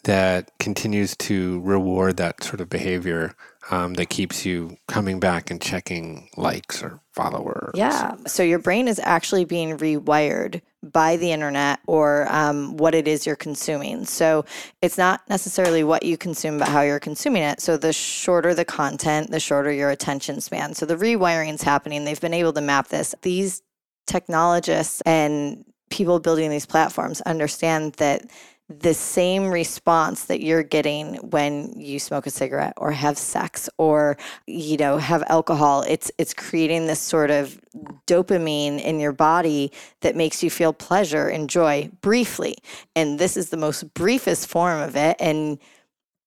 that 0.04 0.50
continues 0.58 1.16
to 1.16 1.60
reward 1.60 2.16
that 2.16 2.42
sort 2.42 2.60
of 2.60 2.68
behavior 2.68 3.34
um, 3.70 3.94
that 3.94 4.08
keeps 4.08 4.44
you 4.44 4.76
coming 4.88 5.18
back 5.20 5.50
and 5.50 5.60
checking 5.60 6.28
likes 6.36 6.82
or 6.82 7.00
followers? 7.12 7.72
Yeah. 7.74 8.16
So 8.26 8.42
your 8.42 8.58
brain 8.58 8.88
is 8.88 9.00
actually 9.02 9.44
being 9.44 9.76
rewired 9.78 10.60
by 10.92 11.16
the 11.16 11.32
internet 11.32 11.80
or 11.86 12.26
um, 12.30 12.76
what 12.76 12.94
it 12.94 13.06
is 13.06 13.26
you're 13.26 13.36
consuming. 13.36 14.04
So 14.04 14.44
it's 14.82 14.98
not 14.98 15.22
necessarily 15.28 15.84
what 15.84 16.02
you 16.04 16.16
consume, 16.16 16.58
but 16.58 16.68
how 16.68 16.82
you're 16.82 17.00
consuming 17.00 17.42
it. 17.42 17.60
So 17.60 17.76
the 17.76 17.92
shorter 17.92 18.54
the 18.54 18.64
content, 18.64 19.30
the 19.30 19.40
shorter 19.40 19.72
your 19.72 19.90
attention 19.90 20.40
span. 20.40 20.74
So 20.74 20.86
the 20.86 20.96
rewiring 20.96 21.52
is 21.54 21.62
happening. 21.62 22.04
They've 22.04 22.20
been 22.20 22.34
able 22.34 22.52
to 22.54 22.60
map 22.60 22.88
this. 22.88 23.14
These 23.22 23.62
technologists 24.06 25.00
and 25.02 25.64
people 25.90 26.18
building 26.18 26.50
these 26.50 26.66
platforms 26.66 27.20
understand 27.22 27.94
that 27.94 28.24
the 28.68 28.94
same 28.94 29.48
response 29.48 30.24
that 30.24 30.42
you're 30.42 30.64
getting 30.64 31.14
when 31.30 31.72
you 31.78 32.00
smoke 32.00 32.26
a 32.26 32.30
cigarette 32.30 32.74
or 32.76 32.90
have 32.90 33.16
sex 33.16 33.70
or 33.78 34.16
you 34.46 34.76
know 34.76 34.98
have 34.98 35.22
alcohol. 35.28 35.84
It's 35.86 36.10
it's 36.18 36.34
creating 36.34 36.86
this 36.86 37.00
sort 37.00 37.30
of 37.30 37.60
dopamine 38.06 38.82
in 38.82 38.98
your 38.98 39.12
body 39.12 39.70
that 40.00 40.16
makes 40.16 40.42
you 40.42 40.50
feel 40.50 40.72
pleasure 40.72 41.28
and 41.28 41.48
joy 41.48 41.90
briefly. 42.00 42.56
And 42.96 43.20
this 43.20 43.36
is 43.36 43.50
the 43.50 43.56
most 43.56 43.94
briefest 43.94 44.48
form 44.48 44.80
of 44.80 44.96
it. 44.96 45.16
And 45.20 45.58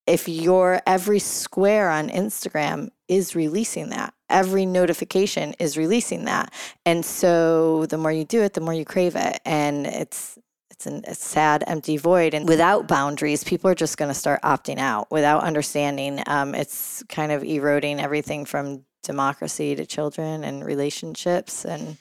if 0.07 0.29
your 0.29 0.81
every 0.87 1.19
square 1.19 1.89
on 1.89 2.07
Instagram 2.09 2.89
is 3.09 3.35
releasing 3.35 3.89
that 3.89 4.13
every 4.29 4.65
notification 4.65 5.55
is 5.59 5.77
releasing 5.77 6.25
that. 6.25 6.53
And 6.85 7.03
so 7.03 7.85
the 7.87 7.97
more 7.97 8.11
you 8.11 8.23
do 8.23 8.41
it 8.43 8.53
the 8.53 8.61
more 8.61 8.73
you 8.73 8.85
crave 8.85 9.15
it. 9.17 9.41
And 9.43 9.85
it's 9.85 10.37
it's 10.79 10.87
an, 10.87 11.03
a 11.07 11.13
sad, 11.13 11.65
empty 11.67 11.97
void. 11.97 12.33
And 12.33 12.47
without 12.47 12.87
boundaries, 12.87 13.43
people 13.43 13.69
are 13.69 13.75
just 13.75 13.97
going 13.97 14.07
to 14.07 14.15
start 14.15 14.41
opting 14.43 14.77
out 14.77 15.11
without 15.11 15.43
understanding. 15.43 16.23
Um, 16.25 16.55
it's 16.55 17.03
kind 17.09 17.33
of 17.33 17.43
eroding 17.43 17.99
everything 17.99 18.45
from 18.45 18.85
democracy 19.03 19.75
to 19.75 19.85
children 19.85 20.45
and 20.45 20.65
relationships. 20.65 21.65
And 21.65 21.97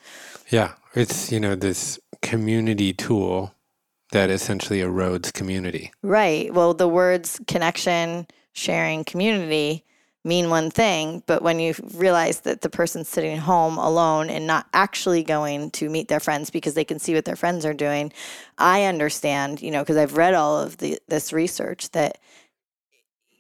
Yeah. 0.50 0.74
It's, 0.94 1.32
you 1.32 1.40
know, 1.40 1.56
this 1.56 1.98
community 2.22 2.92
tool 2.92 3.52
that 4.12 4.30
essentially 4.30 4.78
erodes 4.78 5.32
community. 5.32 5.90
right. 6.02 6.54
Well, 6.54 6.72
the 6.72 6.88
words 6.88 7.40
connection, 7.48 8.28
sharing, 8.52 9.04
community 9.04 9.84
mean 10.24 10.50
one 10.50 10.70
thing, 10.70 11.22
but 11.26 11.42
when 11.42 11.58
you 11.58 11.74
realize 11.94 12.40
that 12.40 12.60
the 12.60 12.68
person's 12.68 13.08
sitting 13.08 13.38
home 13.38 13.78
alone 13.78 14.28
and 14.30 14.46
not 14.46 14.66
actually 14.74 15.22
going 15.22 15.70
to 15.70 15.88
meet 15.88 16.08
their 16.08 16.20
friends 16.20 16.50
because 16.50 16.74
they 16.74 16.84
can 16.84 16.98
see 16.98 17.14
what 17.14 17.24
their 17.24 17.36
friends 17.36 17.64
are 17.64 17.74
doing, 17.74 18.12
I 18.58 18.84
understand, 18.84 19.62
you 19.62 19.70
know, 19.70 19.82
because 19.82 19.96
I've 19.96 20.16
read 20.16 20.34
all 20.34 20.58
of 20.58 20.78
the, 20.78 20.98
this 21.08 21.32
research 21.32 21.90
that 21.92 22.18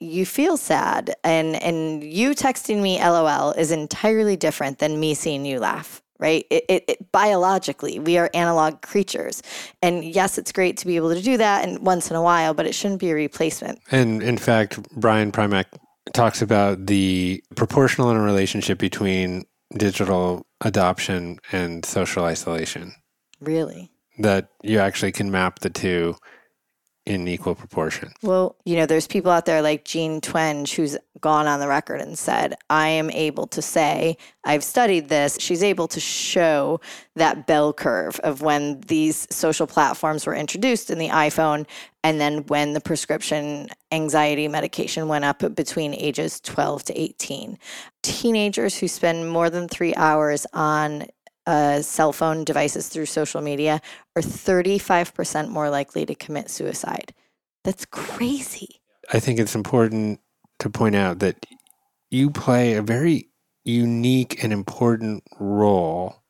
you 0.00 0.24
feel 0.24 0.56
sad 0.56 1.14
and 1.24 1.60
and 1.60 2.04
you 2.04 2.30
texting 2.30 2.80
me 2.80 3.00
lol 3.00 3.50
is 3.50 3.72
entirely 3.72 4.36
different 4.36 4.78
than 4.78 5.00
me 5.00 5.12
seeing 5.12 5.44
you 5.44 5.58
laugh 5.58 6.02
right? 6.20 6.44
It, 6.50 6.64
it, 6.68 6.84
it 6.88 7.12
biologically 7.12 7.98
we 7.98 8.18
are 8.18 8.28
analog 8.34 8.80
creatures. 8.82 9.42
And 9.82 10.04
yes 10.04 10.38
it's 10.38 10.52
great 10.52 10.76
to 10.78 10.86
be 10.86 10.96
able 10.96 11.14
to 11.14 11.22
do 11.22 11.36
that 11.36 11.66
and 11.66 11.80
once 11.80 12.10
in 12.10 12.16
a 12.16 12.22
while 12.22 12.54
but 12.54 12.66
it 12.66 12.74
shouldn't 12.74 13.00
be 13.00 13.10
a 13.10 13.14
replacement. 13.14 13.80
And 13.90 14.22
in 14.22 14.38
fact, 14.38 14.80
Brian 14.92 15.32
Primack 15.32 15.66
talks 16.12 16.42
about 16.42 16.86
the 16.86 17.42
proportional 17.56 18.10
interrelationship 18.10 18.78
between 18.78 19.44
digital 19.76 20.46
adoption 20.60 21.38
and 21.52 21.84
social 21.84 22.24
isolation, 22.24 22.94
really? 23.40 23.90
That 24.18 24.48
you 24.62 24.80
actually 24.80 25.12
can 25.12 25.30
map 25.30 25.60
the 25.60 25.70
two 25.70 26.16
in 27.08 27.26
equal 27.26 27.54
proportion. 27.54 28.12
Well, 28.22 28.54
you 28.64 28.76
know, 28.76 28.84
there's 28.84 29.06
people 29.06 29.30
out 29.30 29.46
there 29.46 29.62
like 29.62 29.84
Jean 29.84 30.20
Twenge 30.20 30.74
who's 30.74 30.96
gone 31.20 31.46
on 31.46 31.58
the 31.58 31.66
record 31.66 32.00
and 32.00 32.18
said, 32.18 32.54
I 32.68 32.88
am 32.88 33.10
able 33.10 33.46
to 33.48 33.62
say, 33.62 34.18
I've 34.44 34.62
studied 34.62 35.08
this. 35.08 35.38
She's 35.40 35.62
able 35.62 35.88
to 35.88 36.00
show 36.00 36.80
that 37.16 37.46
bell 37.46 37.72
curve 37.72 38.20
of 38.20 38.42
when 38.42 38.82
these 38.82 39.26
social 39.34 39.66
platforms 39.66 40.26
were 40.26 40.34
introduced 40.34 40.90
in 40.90 40.98
the 40.98 41.08
iPhone 41.08 41.66
and 42.04 42.20
then 42.20 42.46
when 42.46 42.74
the 42.74 42.80
prescription 42.80 43.68
anxiety 43.90 44.46
medication 44.46 45.08
went 45.08 45.24
up 45.24 45.42
between 45.54 45.94
ages 45.94 46.40
12 46.40 46.84
to 46.84 47.00
18. 47.00 47.58
Teenagers 48.02 48.78
who 48.78 48.86
spend 48.86 49.30
more 49.30 49.50
than 49.50 49.66
three 49.66 49.94
hours 49.94 50.46
on 50.52 51.06
uh, 51.48 51.80
cell 51.80 52.12
phone 52.12 52.44
devices 52.44 52.88
through 52.88 53.06
social 53.06 53.40
media 53.40 53.80
are 54.14 54.20
35% 54.20 55.48
more 55.48 55.70
likely 55.70 56.04
to 56.04 56.14
commit 56.14 56.50
suicide. 56.50 57.14
That's 57.64 57.86
crazy. 57.86 58.82
I 59.14 59.18
think 59.18 59.38
it's 59.38 59.54
important 59.54 60.20
to 60.58 60.68
point 60.68 60.94
out 60.94 61.20
that 61.20 61.46
you 62.10 62.30
play 62.30 62.74
a 62.74 62.82
very 62.82 63.30
unique 63.64 64.44
and 64.44 64.52
important 64.52 65.24
role 65.40 66.22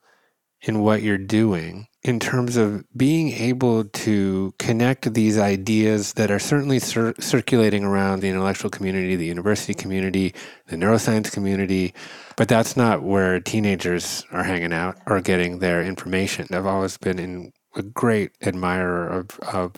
in 0.63 0.83
what 0.83 1.03
you're 1.03 1.19
doing 1.19 1.88
in 2.05 2.21
terms 2.21 2.57
of 2.57 2.85
being 2.97 3.33
able 3.33 3.85
to 3.85 4.55
connect 4.59 5.13
these 5.15 5.37
ideas 5.37 6.13
that 6.15 6.31
are 6.31 6.39
certainly 6.39 6.79
cir- 6.79 7.15
circulating 7.19 7.85
around 7.85 8.21
the 8.21 8.29
intellectual 8.29 8.71
community, 8.71 9.17
the 9.17 9.27
university 9.27 9.75
community, 9.75 10.33
the 10.69 10.77
neuroscience 10.77 11.33
community, 11.33 11.93
but 12.37 12.49
that's 12.49 12.77
not 12.77 13.03
where 13.03 13.41
teenagers 13.41 14.25
are 14.31 14.45
hanging 14.45 14.73
out 14.73 14.97
or 15.07 15.21
getting 15.21 15.59
their 15.59 15.83
information. 15.83 16.47
I've 16.53 16.67
always 16.67 16.97
been 16.97 17.19
in 17.19 17.53
a 17.75 17.83
great 17.83 18.31
admirer 18.43 19.09
of, 19.09 19.39
of 19.41 19.73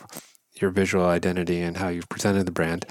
your 0.61 0.71
visual 0.71 1.07
identity 1.07 1.61
and 1.61 1.77
how 1.77 1.89
you've 1.89 2.09
presented 2.09 2.45
the 2.45 2.53
brand. 2.53 2.85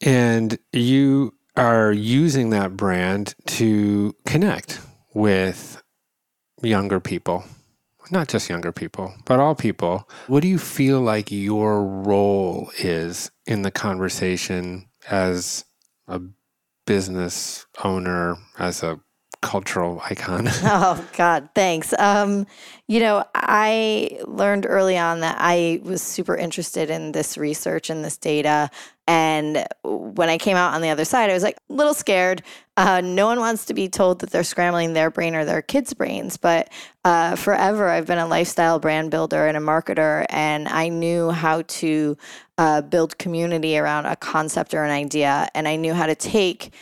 And 0.00 0.58
you 0.72 1.34
are 1.56 1.92
using 1.92 2.50
that 2.50 2.76
brand 2.76 3.34
to 3.46 4.14
connect 4.26 4.80
with 5.12 5.82
younger 6.62 7.00
people, 7.00 7.44
not 8.10 8.28
just 8.28 8.48
younger 8.48 8.72
people, 8.72 9.14
but 9.24 9.40
all 9.40 9.54
people. 9.54 10.08
What 10.26 10.40
do 10.40 10.48
you 10.48 10.58
feel 10.58 11.00
like 11.00 11.30
your 11.30 11.84
role 11.84 12.70
is 12.78 13.30
in 13.46 13.62
the 13.62 13.70
conversation 13.70 14.88
as 15.10 15.64
a 16.06 16.20
business 16.86 17.66
owner, 17.84 18.36
as 18.58 18.82
a 18.82 19.00
cultural 19.40 20.00
icon? 20.10 20.48
oh 20.64 21.04
God, 21.16 21.48
thanks. 21.54 21.94
Um, 21.98 22.46
you 22.86 23.00
know, 23.00 23.24
I 23.34 24.20
learned 24.24 24.66
early 24.68 24.98
on 24.98 25.20
that 25.20 25.36
I 25.38 25.80
was 25.82 26.02
super 26.02 26.36
interested 26.36 26.90
in 26.90 27.12
this 27.12 27.38
research 27.38 27.90
and 27.90 28.04
this 28.04 28.16
data. 28.16 28.70
And 29.06 29.66
when 29.82 30.28
I 30.28 30.38
came 30.38 30.56
out 30.56 30.74
on 30.74 30.82
the 30.82 30.90
other 30.90 31.04
side, 31.04 31.30
I 31.30 31.32
was 31.34 31.42
like 31.42 31.58
a 31.70 31.72
little 31.72 31.94
scared. 31.94 32.42
Uh, 32.76 33.00
no 33.00 33.26
one 33.26 33.40
wants 33.40 33.64
to 33.66 33.74
be 33.74 33.88
told 33.88 34.20
that 34.20 34.30
they're 34.30 34.44
scrambling 34.44 34.92
their 34.92 35.10
brain 35.10 35.34
or 35.34 35.44
their 35.44 35.62
kids' 35.62 35.94
brains. 35.94 36.36
But 36.36 36.70
uh, 37.04 37.36
forever, 37.36 37.88
I've 37.88 38.06
been 38.06 38.18
a 38.18 38.26
lifestyle 38.26 38.78
brand 38.78 39.10
builder 39.10 39.46
and 39.46 39.56
a 39.56 39.60
marketer, 39.60 40.26
and 40.28 40.68
I 40.68 40.88
knew 40.88 41.30
how 41.30 41.62
to 41.62 42.16
uh, 42.58 42.82
build 42.82 43.18
community 43.18 43.78
around 43.78 44.06
a 44.06 44.16
concept 44.16 44.74
or 44.74 44.84
an 44.84 44.90
idea. 44.90 45.48
And 45.54 45.66
I 45.66 45.76
knew 45.76 45.94
how 45.94 46.06
to 46.06 46.14
take 46.14 46.72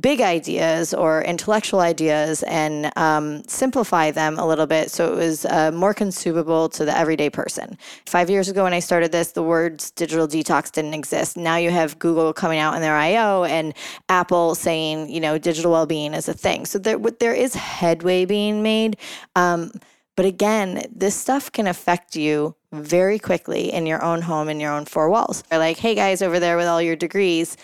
big 0.00 0.22
ideas 0.22 0.94
or 0.94 1.22
intellectual 1.22 1.80
ideas 1.80 2.42
and 2.44 2.90
um, 2.96 3.42
simplify 3.46 4.10
them 4.10 4.38
a 4.38 4.46
little 4.46 4.66
bit 4.66 4.90
so 4.90 5.12
it 5.12 5.16
was 5.16 5.44
uh, 5.44 5.70
more 5.70 5.92
consumable 5.92 6.68
to 6.70 6.84
the 6.86 6.96
everyday 6.96 7.28
person. 7.28 7.76
Five 8.06 8.30
years 8.30 8.48
ago, 8.48 8.64
when 8.64 8.72
I 8.72 8.78
started 8.78 9.12
this, 9.12 9.32
the 9.32 9.42
words 9.42 9.90
digital 9.90 10.26
detox 10.26 10.72
didn't 10.72 10.94
exist. 10.94 11.36
Now 11.36 11.56
you 11.56 11.70
have 11.70 11.98
Google 11.98 12.32
coming 12.32 12.58
out 12.58 12.74
in 12.74 12.80
their 12.80 12.96
I/O 12.96 13.44
and 13.44 13.74
Apple 14.08 14.54
saying, 14.54 15.10
you 15.10 15.20
know, 15.20 15.36
digital 15.36 15.72
well-being 15.72 16.14
is 16.14 16.28
a 16.28 16.34
thing. 16.34 16.64
So 16.64 16.78
there, 16.78 16.98
there 16.98 17.34
is 17.34 17.54
headway 17.54 18.24
being 18.24 18.62
made. 18.62 18.96
Um, 19.36 19.72
but 20.16 20.24
again, 20.26 20.84
this 20.94 21.14
stuff 21.14 21.52
can 21.52 21.66
affect 21.66 22.16
you 22.16 22.54
very 22.72 23.18
quickly 23.18 23.72
in 23.72 23.86
your 23.86 24.02
own 24.02 24.22
home, 24.22 24.48
in 24.48 24.60
your 24.60 24.72
own 24.72 24.86
four 24.86 25.10
walls. 25.10 25.42
They're 25.48 25.58
like, 25.58 25.78
hey 25.78 25.94
guys 25.94 26.22
over 26.22 26.38
there 26.38 26.56
with 26.56 26.66
all 26.66 26.80
your 26.80 26.96
degrees, 26.96 27.56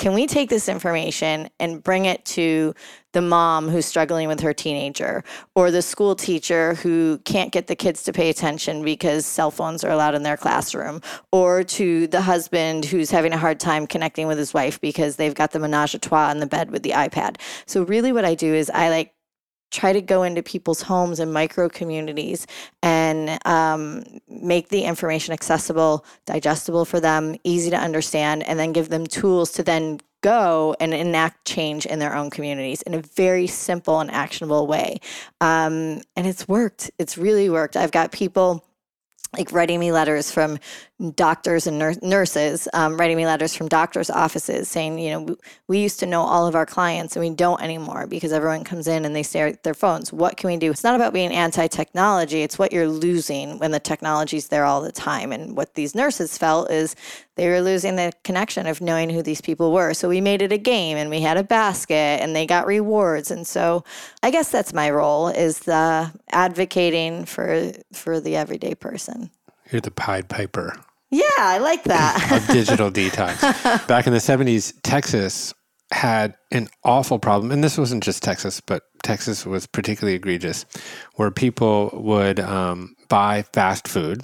can 0.00 0.14
we 0.14 0.26
take 0.26 0.48
this 0.48 0.66
information 0.66 1.50
and 1.60 1.82
bring 1.82 2.06
it 2.06 2.24
to 2.24 2.74
the 3.12 3.20
mom 3.20 3.68
who's 3.68 3.84
struggling 3.84 4.28
with 4.28 4.40
her 4.40 4.54
teenager 4.54 5.22
or 5.54 5.70
the 5.70 5.82
school 5.82 6.16
teacher 6.16 6.72
who 6.76 7.18
can't 7.26 7.52
get 7.52 7.66
the 7.66 7.76
kids 7.76 8.02
to 8.02 8.10
pay 8.10 8.30
attention 8.30 8.82
because 8.82 9.26
cell 9.26 9.50
phones 9.50 9.84
are 9.84 9.90
allowed 9.90 10.14
in 10.14 10.22
their 10.22 10.38
classroom 10.38 11.02
or 11.32 11.62
to 11.62 12.06
the 12.06 12.22
husband 12.22 12.86
who's 12.86 13.10
having 13.10 13.34
a 13.34 13.36
hard 13.36 13.60
time 13.60 13.86
connecting 13.86 14.26
with 14.26 14.38
his 14.38 14.54
wife 14.54 14.80
because 14.80 15.16
they've 15.16 15.34
got 15.34 15.50
the 15.50 15.58
menage 15.58 15.94
a 15.94 15.98
trois 15.98 16.30
in 16.30 16.38
the 16.38 16.46
bed 16.46 16.70
with 16.70 16.82
the 16.82 16.92
iPad. 16.92 17.36
So 17.66 17.82
really 17.82 18.10
what 18.10 18.24
I 18.24 18.34
do 18.34 18.54
is 18.54 18.70
I 18.70 18.88
like 18.88 19.12
try 19.70 19.92
to 19.92 20.00
go 20.00 20.22
into 20.22 20.42
people's 20.42 20.82
homes 20.82 21.20
and 21.20 21.32
micro 21.32 21.68
communities 21.68 22.46
and 22.82 23.38
um, 23.46 24.04
make 24.28 24.68
the 24.68 24.82
information 24.82 25.32
accessible, 25.32 26.04
digestible 26.26 26.84
for 26.84 27.00
them, 27.00 27.36
easy 27.44 27.70
to 27.70 27.76
understand, 27.76 28.42
and 28.44 28.58
then 28.58 28.72
give 28.72 28.88
them 28.88 29.06
tools 29.06 29.52
to 29.52 29.62
then 29.62 30.00
go 30.22 30.76
and 30.80 30.92
enact 30.92 31.46
change 31.46 31.86
in 31.86 31.98
their 31.98 32.14
own 32.14 32.30
communities 32.30 32.82
in 32.82 32.94
a 32.94 33.00
very 33.00 33.46
simple 33.46 34.00
and 34.00 34.10
actionable 34.10 34.66
way. 34.66 34.98
Um, 35.40 36.02
and 36.16 36.26
it's 36.26 36.46
worked. 36.46 36.90
It's 36.98 37.16
really 37.16 37.48
worked. 37.48 37.76
I've 37.76 37.92
got 37.92 38.12
people 38.12 38.64
like 39.36 39.52
writing 39.52 39.78
me 39.78 39.92
letters 39.92 40.30
from 40.30 40.58
doctors 41.14 41.66
and 41.66 41.78
nur- 41.78 41.94
nurses 42.02 42.68
um, 42.74 42.96
writing 42.96 43.16
me 43.16 43.24
letters 43.24 43.54
from 43.54 43.68
doctors' 43.68 44.10
offices 44.10 44.68
saying, 44.68 44.98
you 44.98 45.10
know, 45.10 45.20
we, 45.22 45.36
we, 45.68 45.78
used 45.78 46.00
to 46.00 46.06
know 46.06 46.20
all 46.20 46.46
of 46.46 46.54
our 46.54 46.66
clients 46.66 47.16
and 47.16 47.24
we 47.24 47.34
don't 47.34 47.62
anymore 47.62 48.06
because 48.06 48.32
everyone 48.32 48.64
comes 48.64 48.86
in 48.86 49.04
and 49.04 49.14
they 49.14 49.22
stare 49.22 49.46
at 49.46 49.62
their 49.62 49.72
phones. 49.72 50.12
What 50.12 50.36
can 50.36 50.48
we 50.48 50.56
do? 50.56 50.70
It's 50.70 50.84
not 50.84 50.96
about 50.96 51.14
being 51.14 51.32
anti 51.32 51.68
technology, 51.68 52.42
it's 52.42 52.58
what 52.58 52.72
you're 52.72 52.88
losing 52.88 53.58
when 53.58 53.70
the 53.70 53.80
technology's 53.80 54.48
there 54.48 54.64
all 54.64 54.82
the 54.82 54.92
time. 54.92 55.32
And 55.32 55.56
what 55.56 55.74
these 55.74 55.94
nurses 55.94 56.36
felt 56.36 56.70
is 56.70 56.96
they 57.36 57.48
were 57.48 57.60
losing 57.60 57.96
the 57.96 58.12
connection 58.24 58.66
of 58.66 58.80
knowing 58.80 59.10
who 59.10 59.22
these 59.22 59.40
people 59.40 59.72
were. 59.72 59.94
So 59.94 60.08
we 60.08 60.20
made 60.20 60.42
it 60.42 60.52
a 60.52 60.58
game 60.58 60.96
and 60.96 61.10
we 61.10 61.20
had 61.20 61.36
a 61.36 61.44
basket 61.44 62.20
and 62.20 62.34
they 62.34 62.46
got 62.46 62.66
rewards. 62.66 63.30
And 63.30 63.46
so 63.46 63.84
I 64.22 64.30
guess 64.30 64.50
that's 64.50 64.72
my 64.74 64.90
role 64.90 65.28
is 65.28 65.60
the 65.60 66.12
advocating 66.32 67.24
for 67.24 67.72
for 67.92 68.20
the 68.20 68.36
everyday 68.36 68.74
person. 68.74 69.30
You're 69.70 69.80
the 69.80 69.90
Pied 69.90 70.28
Piper. 70.28 70.74
Yeah, 71.10 71.22
I 71.38 71.58
like 71.58 71.84
that. 71.84 72.30
of 72.48 72.54
digital 72.54 72.90
detox. 72.92 73.86
Back 73.86 74.06
in 74.06 74.12
the 74.12 74.18
70s, 74.18 74.74
Texas 74.82 75.54
had 75.92 76.34
an 76.52 76.68
awful 76.84 77.18
problem, 77.18 77.50
and 77.50 77.64
this 77.64 77.76
wasn't 77.76 78.04
just 78.04 78.22
Texas, 78.22 78.60
but 78.60 78.84
Texas 79.02 79.44
was 79.44 79.66
particularly 79.66 80.14
egregious, 80.14 80.64
where 81.16 81.32
people 81.32 81.90
would 81.94 82.38
um, 82.38 82.94
buy 83.08 83.42
fast 83.52 83.88
food 83.88 84.22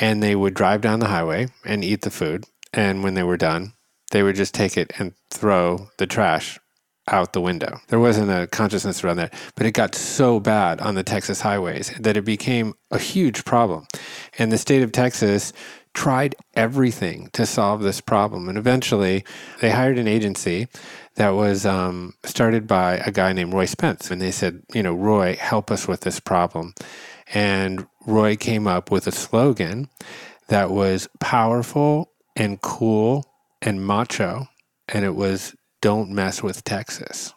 and 0.00 0.22
they 0.22 0.34
would 0.34 0.54
drive 0.54 0.80
down 0.80 1.00
the 1.00 1.08
highway 1.08 1.48
and 1.64 1.84
eat 1.84 2.02
the 2.02 2.10
food. 2.10 2.44
And 2.72 3.02
when 3.02 3.14
they 3.14 3.22
were 3.22 3.36
done, 3.36 3.74
they 4.10 4.22
would 4.22 4.36
just 4.36 4.54
take 4.54 4.76
it 4.76 4.92
and 4.98 5.14
throw 5.30 5.88
the 5.98 6.06
trash 6.06 6.58
out 7.08 7.32
the 7.32 7.40
window. 7.40 7.80
There 7.88 7.98
wasn't 7.98 8.30
a 8.30 8.46
consciousness 8.46 9.02
around 9.02 9.16
that, 9.16 9.34
but 9.56 9.66
it 9.66 9.72
got 9.72 9.94
so 9.94 10.38
bad 10.38 10.80
on 10.80 10.94
the 10.94 11.02
Texas 11.02 11.40
highways 11.40 11.92
that 11.98 12.16
it 12.16 12.24
became 12.24 12.74
a 12.90 12.98
huge 12.98 13.44
problem. 13.44 13.86
And 14.38 14.52
the 14.52 14.58
state 14.58 14.82
of 14.82 14.92
Texas 14.92 15.52
tried 15.94 16.34
everything 16.54 17.28
to 17.32 17.44
solve 17.44 17.82
this 17.82 18.00
problem. 18.00 18.48
And 18.48 18.56
eventually 18.56 19.24
they 19.60 19.70
hired 19.70 19.98
an 19.98 20.08
agency 20.08 20.68
that 21.16 21.30
was 21.30 21.66
um, 21.66 22.14
started 22.24 22.66
by 22.66 22.94
a 22.98 23.10
guy 23.10 23.32
named 23.32 23.52
Roy 23.52 23.66
Spence. 23.66 24.10
And 24.10 24.20
they 24.20 24.30
said, 24.30 24.62
you 24.72 24.82
know, 24.82 24.94
Roy, 24.94 25.36
help 25.36 25.70
us 25.70 25.86
with 25.86 26.00
this 26.00 26.20
problem. 26.20 26.74
And 27.34 27.86
Roy 28.06 28.36
came 28.36 28.66
up 28.66 28.90
with 28.90 29.06
a 29.06 29.12
slogan 29.12 29.88
that 30.48 30.70
was 30.70 31.08
powerful 31.20 32.12
and 32.36 32.60
cool 32.60 33.24
and 33.60 33.84
macho. 33.86 34.46
And 34.88 35.04
it 35.04 35.14
was, 35.14 35.54
don't 35.80 36.10
mess 36.10 36.42
with 36.42 36.64
Texas. 36.64 37.32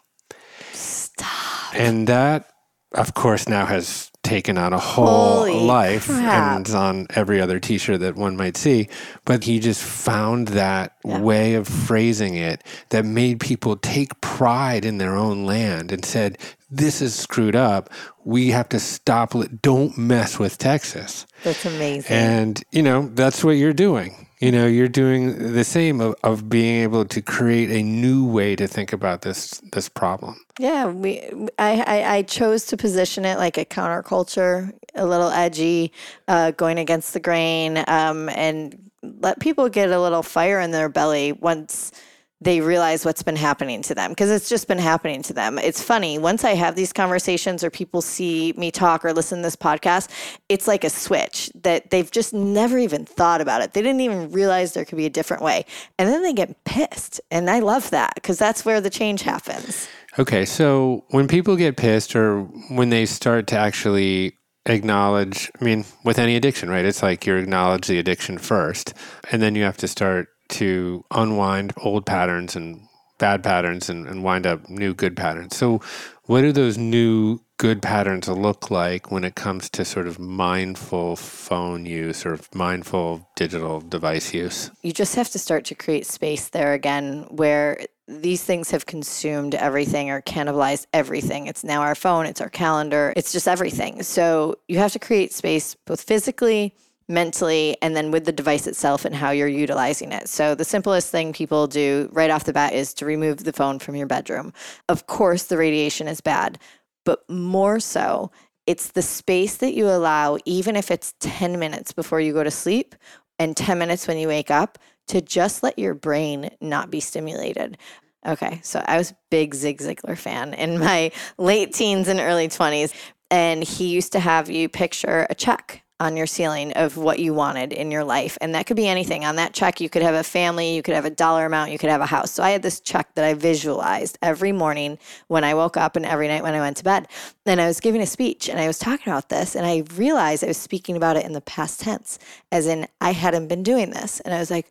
Stop. 0.72 1.74
And 1.74 2.06
that, 2.08 2.48
of 2.94 3.14
course, 3.14 3.48
now 3.48 3.66
has 3.66 4.10
taken 4.22 4.58
on 4.58 4.72
a 4.72 4.78
whole 4.78 5.36
Holy 5.44 5.60
life 5.60 6.06
crap. 6.06 6.56
and 6.58 6.68
on 6.74 7.06
every 7.10 7.40
other 7.40 7.60
t-shirt 7.60 8.00
that 8.00 8.16
one 8.16 8.36
might 8.36 8.56
see 8.56 8.88
but 9.24 9.44
he 9.44 9.60
just 9.60 9.80
found 9.80 10.48
that 10.48 10.96
Yeah. 11.04 11.20
way 11.20 11.54
of 11.54 11.68
phrasing 11.68 12.34
it 12.34 12.64
that 12.88 13.04
made 13.04 13.38
people 13.38 13.76
take 13.76 14.20
pride 14.20 14.84
in 14.84 14.98
their 14.98 15.14
own 15.14 15.46
land 15.46 15.92
and 15.92 16.04
said 16.04 16.38
this 16.70 17.00
is 17.00 17.14
screwed 17.14 17.56
up 17.56 17.90
we 18.26 18.50
have 18.50 18.68
to 18.68 18.80
stop 18.80 19.34
it 19.36 19.62
don't 19.62 19.96
mess 19.96 20.38
with 20.38 20.58
texas. 20.58 21.26
That's 21.44 21.64
amazing. 21.64 22.14
and 22.14 22.62
you 22.72 22.82
know 22.82 23.08
that's 23.14 23.42
what 23.44 23.52
you're 23.52 23.72
doing. 23.72 24.26
You 24.40 24.52
know 24.52 24.66
you're 24.66 24.88
doing 24.88 25.52
the 25.54 25.64
same 25.64 26.00
of, 26.00 26.16
of 26.24 26.50
being 26.50 26.82
able 26.82 27.04
to 27.06 27.22
create 27.22 27.70
a 27.70 27.82
new 27.82 28.26
way 28.26 28.56
to 28.56 28.66
think 28.66 28.92
about 28.92 29.22
this 29.22 29.62
this 29.72 29.88
problem. 29.88 30.36
Yeah, 30.58 30.86
we 30.86 31.22
I, 31.58 31.82
I 31.86 32.16
I 32.16 32.22
chose 32.22 32.66
to 32.66 32.76
position 32.76 33.24
it 33.24 33.38
like 33.38 33.56
a 33.56 33.64
counterculture, 33.64 34.72
a 34.94 35.06
little 35.06 35.30
edgy, 35.30 35.92
uh, 36.26 36.50
going 36.50 36.78
against 36.78 37.14
the 37.14 37.20
grain, 37.20 37.84
um, 37.86 38.28
and 38.30 38.90
let 39.02 39.38
people 39.38 39.68
get 39.68 39.90
a 39.90 40.00
little 40.00 40.24
fire 40.24 40.58
in 40.58 40.72
their 40.72 40.88
belly 40.88 41.30
once 41.32 41.92
they 42.40 42.60
realize 42.60 43.04
what's 43.04 43.22
been 43.22 43.36
happening 43.36 43.80
to 43.82 43.94
them 43.94 44.10
because 44.10 44.30
it's 44.30 44.48
just 44.48 44.68
been 44.68 44.78
happening 44.78 45.22
to 45.22 45.32
them. 45.32 45.58
It's 45.58 45.82
funny 45.82 46.18
once 46.18 46.44
I 46.44 46.54
have 46.54 46.76
these 46.76 46.92
conversations 46.92 47.64
or 47.64 47.70
people 47.70 48.02
see 48.02 48.52
me 48.56 48.70
talk 48.70 49.04
or 49.04 49.12
listen 49.12 49.38
to 49.38 49.42
this 49.42 49.56
podcast, 49.56 50.10
it's 50.48 50.68
like 50.68 50.84
a 50.84 50.90
switch 50.90 51.50
that 51.62 51.90
they've 51.90 52.10
just 52.10 52.34
never 52.34 52.78
even 52.78 53.06
thought 53.06 53.40
about 53.40 53.62
it. 53.62 53.72
They 53.72 53.82
didn't 53.82 54.02
even 54.02 54.30
realize 54.30 54.74
there 54.74 54.84
could 54.84 54.98
be 54.98 55.06
a 55.06 55.10
different 55.10 55.42
way, 55.42 55.64
and 55.98 56.08
then 56.08 56.22
they 56.22 56.32
get 56.32 56.64
pissed, 56.64 57.20
and 57.30 57.48
I 57.48 57.60
love 57.60 57.90
that 57.90 58.14
because 58.16 58.38
that's 58.38 58.64
where 58.64 58.80
the 58.80 58.90
change 58.90 59.22
happens. 59.22 59.88
Okay, 60.18 60.44
so 60.44 61.04
when 61.10 61.28
people 61.28 61.56
get 61.56 61.76
pissed 61.76 62.16
or 62.16 62.42
when 62.70 62.90
they 62.90 63.06
start 63.06 63.46
to 63.48 63.58
actually 63.58 64.36
acknowledge, 64.66 65.50
I 65.60 65.64
mean, 65.64 65.84
with 66.04 66.18
any 66.18 66.36
addiction, 66.36 66.68
right? 66.68 66.84
It's 66.84 67.02
like 67.02 67.26
you 67.26 67.36
acknowledge 67.36 67.86
the 67.86 67.98
addiction 67.98 68.38
first, 68.38 68.94
and 69.30 69.40
then 69.40 69.54
you 69.54 69.64
have 69.64 69.76
to 69.78 69.88
start 69.88 70.28
to 70.48 71.04
unwind 71.10 71.72
old 71.76 72.06
patterns 72.06 72.56
and 72.56 72.86
bad 73.18 73.42
patterns 73.42 73.88
and, 73.88 74.06
and 74.06 74.22
wind 74.22 74.46
up 74.46 74.68
new 74.68 74.94
good 74.94 75.16
patterns. 75.16 75.56
So, 75.56 75.80
what 76.24 76.40
do 76.42 76.52
those 76.52 76.76
new 76.76 77.40
good 77.58 77.80
patterns 77.80 78.28
look 78.28 78.70
like 78.70 79.10
when 79.10 79.24
it 79.24 79.34
comes 79.34 79.70
to 79.70 79.84
sort 79.84 80.06
of 80.06 80.18
mindful 80.18 81.16
phone 81.16 81.86
use 81.86 82.26
or 82.26 82.38
mindful 82.54 83.28
digital 83.36 83.80
device 83.80 84.34
use? 84.34 84.70
You 84.82 84.92
just 84.92 85.14
have 85.14 85.30
to 85.30 85.38
start 85.38 85.64
to 85.66 85.74
create 85.74 86.06
space 86.06 86.48
there 86.48 86.74
again 86.74 87.26
where 87.30 87.86
these 88.08 88.44
things 88.44 88.70
have 88.70 88.86
consumed 88.86 89.54
everything 89.54 90.10
or 90.10 90.20
cannibalized 90.22 90.86
everything. 90.92 91.46
It's 91.46 91.64
now 91.64 91.82
our 91.82 91.94
phone, 91.94 92.26
it's 92.26 92.40
our 92.40 92.50
calendar, 92.50 93.12
it's 93.16 93.32
just 93.32 93.48
everything. 93.48 94.02
So 94.02 94.56
you 94.68 94.78
have 94.78 94.92
to 94.92 94.98
create 94.98 95.32
space 95.32 95.74
both 95.86 96.02
physically, 96.02 96.74
mentally, 97.08 97.76
and 97.82 97.94
then 97.94 98.10
with 98.10 98.24
the 98.24 98.32
device 98.32 98.66
itself 98.66 99.04
and 99.04 99.14
how 99.14 99.30
you're 99.30 99.46
utilizing 99.46 100.12
it. 100.12 100.28
So 100.28 100.54
the 100.54 100.64
simplest 100.64 101.10
thing 101.10 101.32
people 101.32 101.66
do 101.66 102.08
right 102.12 102.30
off 102.30 102.44
the 102.44 102.52
bat 102.52 102.72
is 102.72 102.92
to 102.94 103.06
remove 103.06 103.44
the 103.44 103.52
phone 103.52 103.78
from 103.78 103.94
your 103.94 104.06
bedroom. 104.06 104.52
Of 104.88 105.06
course, 105.06 105.44
the 105.44 105.56
radiation 105.56 106.08
is 106.08 106.20
bad, 106.20 106.58
but 107.04 107.28
more 107.30 107.78
so, 107.78 108.30
it's 108.66 108.90
the 108.90 109.02
space 109.02 109.56
that 109.58 109.74
you 109.74 109.88
allow, 109.88 110.38
even 110.44 110.74
if 110.74 110.90
it's 110.90 111.14
10 111.20 111.58
minutes 111.58 111.92
before 111.92 112.20
you 112.20 112.32
go 112.32 112.42
to 112.42 112.50
sleep 112.50 112.96
and 113.38 113.56
10 113.56 113.78
minutes 113.78 114.08
when 114.08 114.18
you 114.18 114.26
wake 114.26 114.50
up, 114.50 114.78
to 115.06 115.20
just 115.20 115.62
let 115.62 115.78
your 115.78 115.94
brain 115.94 116.50
not 116.60 116.90
be 116.90 116.98
stimulated. 116.98 117.78
Okay, 118.26 118.58
so 118.64 118.82
I 118.86 118.98
was 118.98 119.12
a 119.12 119.16
big 119.30 119.54
Zig 119.54 119.78
Ziglar 119.78 120.18
fan 120.18 120.52
in 120.52 120.80
my 120.80 121.12
late 121.38 121.72
teens 121.72 122.08
and 122.08 122.18
early 122.18 122.48
20s. 122.48 122.92
And 123.30 123.62
he 123.62 123.88
used 123.88 124.12
to 124.12 124.20
have 124.20 124.50
you 124.50 124.68
picture 124.68 125.26
a 125.30 125.34
check 125.34 125.82
on 125.98 126.16
your 126.16 126.26
ceiling 126.26 126.72
of 126.74 126.96
what 126.96 127.18
you 127.18 127.32
wanted 127.32 127.72
in 127.72 127.90
your 127.90 128.04
life. 128.04 128.36
And 128.40 128.54
that 128.54 128.66
could 128.66 128.76
be 128.76 128.86
anything. 128.86 129.24
On 129.24 129.36
that 129.36 129.54
check, 129.54 129.80
you 129.80 129.88
could 129.88 130.02
have 130.02 130.14
a 130.14 130.22
family, 130.22 130.74
you 130.74 130.82
could 130.82 130.94
have 130.94 131.06
a 131.06 131.10
dollar 131.10 131.46
amount, 131.46 131.70
you 131.70 131.78
could 131.78 131.88
have 131.88 132.02
a 132.02 132.06
house. 132.06 132.32
So 132.32 132.42
I 132.42 132.50
had 132.50 132.62
this 132.62 132.80
check 132.80 133.14
that 133.14 133.24
I 133.24 133.32
visualized 133.34 134.18
every 134.20 134.52
morning 134.52 134.98
when 135.28 135.42
I 135.42 135.54
woke 135.54 135.76
up 135.76 135.96
and 135.96 136.04
every 136.04 136.28
night 136.28 136.42
when 136.42 136.54
I 136.54 136.60
went 136.60 136.76
to 136.78 136.84
bed. 136.84 137.08
And 137.46 137.60
I 137.60 137.66
was 137.66 137.80
giving 137.80 138.02
a 138.02 138.06
speech 138.06 138.48
and 138.48 138.60
I 138.60 138.66
was 138.66 138.78
talking 138.78 139.10
about 139.10 139.30
this. 139.30 139.54
And 139.54 139.64
I 139.64 139.84
realized 139.94 140.44
I 140.44 140.48
was 140.48 140.58
speaking 140.58 140.96
about 140.96 141.16
it 141.16 141.24
in 141.24 141.32
the 141.32 141.40
past 141.40 141.80
tense, 141.80 142.18
as 142.52 142.66
in 142.66 142.86
I 143.00 143.12
hadn't 143.12 143.48
been 143.48 143.62
doing 143.62 143.90
this. 143.90 144.20
And 144.20 144.34
I 144.34 144.38
was 144.38 144.50
like, 144.50 144.70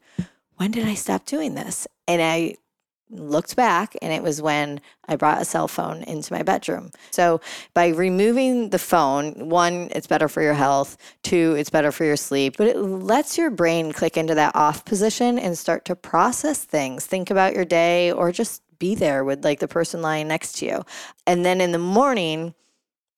when 0.58 0.72
did 0.72 0.88
I 0.88 0.94
stop 0.94 1.26
doing 1.26 1.56
this? 1.56 1.88
And 2.08 2.22
I 2.22 2.56
looked 3.10 3.56
back 3.56 3.96
and 4.02 4.12
it 4.12 4.24
was 4.24 4.42
when 4.42 4.82
I 5.08 5.16
brought 5.16 5.42
a 5.42 5.46
cell 5.46 5.68
phone 5.68 6.04
into 6.04 6.34
my 6.34 6.44
bedroom. 6.44 6.92
So 7.12 7.40
by 7.74 7.90
removing 7.90 8.70
the 8.70 8.80
phone, 8.80 9.50
one, 9.50 9.90
it's 9.92 10.08
better 10.08 10.28
for 10.28 10.42
your 10.42 10.54
health, 10.54 10.98
two, 11.24 11.56
it's 11.56 11.70
better 11.70 11.92
for 11.92 12.04
your 12.04 12.18
sleep, 12.18 12.56
but 12.58 12.68
it 12.68 12.78
lets 12.78 13.38
your 13.38 13.52
brain 13.52 13.92
click 13.92 14.18
into 14.18 14.36
that 14.36 14.56
off 14.56 14.86
position 14.86 15.38
and 15.38 15.58
start 15.58 15.86
to 15.86 15.96
process 15.96 16.64
things, 16.64 17.06
think 17.06 17.30
about 17.30 17.54
your 17.54 17.66
day 17.66 18.12
or 18.12 18.32
just 18.32 18.62
be 18.80 18.96
there 18.96 19.24
with 19.24 19.44
like 19.44 19.60
the 19.60 19.68
person 19.68 20.02
lying 20.02 20.28
next 20.28 20.54
to 20.54 20.66
you. 20.66 20.84
And 21.28 21.46
then 21.46 21.62
in 21.62 21.72
the 21.72 21.80
morning, 21.80 22.54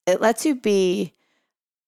it 0.05 0.21
lets 0.21 0.45
you 0.45 0.55
be 0.55 1.13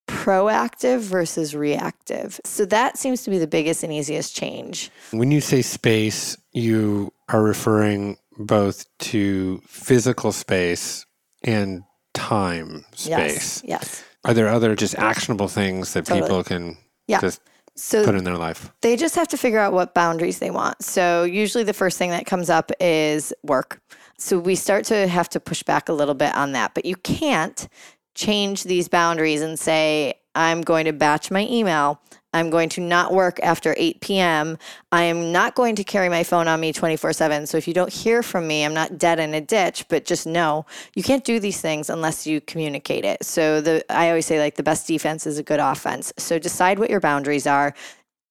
proactive 0.07 1.01
versus 1.01 1.55
reactive. 1.55 2.39
So 2.43 2.65
that 2.65 2.97
seems 2.97 3.23
to 3.23 3.29
be 3.29 3.37
the 3.37 3.47
biggest 3.47 3.83
and 3.83 3.93
easiest 3.93 4.35
change. 4.35 4.89
When 5.11 5.31
you 5.31 5.39
say 5.39 5.61
space, 5.61 6.35
you 6.51 7.13
are 7.29 7.41
referring 7.41 8.17
both 8.37 8.85
to 8.99 9.61
physical 9.67 10.31
space 10.31 11.05
and 11.43 11.83
time 12.13 12.85
space. 12.93 13.07
Yes. 13.07 13.63
yes. 13.65 14.03
Are 14.25 14.33
there 14.33 14.49
other 14.49 14.75
just 14.75 14.95
actionable 14.95 15.47
things 15.47 15.93
that 15.93 16.05
totally. 16.05 16.27
people 16.27 16.43
can 16.43 16.77
yeah. 17.07 17.21
just 17.21 17.41
so 17.75 18.03
put 18.03 18.15
in 18.15 18.23
their 18.23 18.37
life? 18.37 18.71
They 18.81 18.97
just 18.97 19.15
have 19.15 19.27
to 19.29 19.37
figure 19.37 19.59
out 19.59 19.71
what 19.71 19.93
boundaries 19.93 20.39
they 20.39 20.51
want. 20.51 20.83
So 20.83 21.23
usually 21.23 21.63
the 21.63 21.73
first 21.73 21.97
thing 21.97 22.09
that 22.09 22.25
comes 22.25 22.49
up 22.49 22.71
is 22.79 23.33
work. 23.43 23.81
So 24.17 24.37
we 24.37 24.55
start 24.55 24.83
to 24.85 25.07
have 25.07 25.29
to 25.29 25.39
push 25.39 25.63
back 25.63 25.87
a 25.87 25.93
little 25.93 26.15
bit 26.15 26.35
on 26.35 26.51
that, 26.51 26.73
but 26.73 26.83
you 26.85 26.95
can't 26.97 27.67
change 28.15 28.63
these 28.63 28.89
boundaries 28.89 29.41
and 29.41 29.57
say, 29.57 30.15
I'm 30.35 30.61
going 30.61 30.85
to 30.85 30.93
batch 30.93 31.31
my 31.31 31.47
email. 31.47 32.01
I'm 32.33 32.49
going 32.49 32.69
to 32.69 32.81
not 32.81 33.13
work 33.13 33.39
after 33.41 33.73
8 33.77 34.01
p.m. 34.01 34.57
I 34.91 35.03
am 35.03 35.31
not 35.31 35.55
going 35.55 35.75
to 35.75 35.83
carry 35.83 36.09
my 36.09 36.23
phone 36.23 36.47
on 36.47 36.59
me 36.59 36.71
24 36.71 37.13
7. 37.13 37.47
So 37.47 37.57
if 37.57 37.67
you 37.67 37.73
don't 37.73 37.91
hear 37.91 38.21
from 38.21 38.47
me, 38.47 38.63
I'm 38.63 38.73
not 38.73 38.97
dead 38.97 39.19
in 39.19 39.33
a 39.33 39.41
ditch, 39.41 39.85
but 39.89 40.05
just 40.05 40.27
know 40.27 40.65
you 40.95 41.03
can't 41.03 41.23
do 41.23 41.39
these 41.39 41.59
things 41.61 41.89
unless 41.89 42.27
you 42.27 42.41
communicate 42.41 43.05
it. 43.05 43.23
So 43.25 43.61
the 43.61 43.83
I 43.89 44.09
always 44.09 44.25
say 44.25 44.39
like 44.39 44.55
the 44.55 44.63
best 44.63 44.87
defense 44.87 45.25
is 45.25 45.37
a 45.37 45.43
good 45.43 45.59
offense. 45.59 46.13
So 46.17 46.37
decide 46.37 46.79
what 46.79 46.89
your 46.89 46.99
boundaries 46.99 47.47
are. 47.47 47.73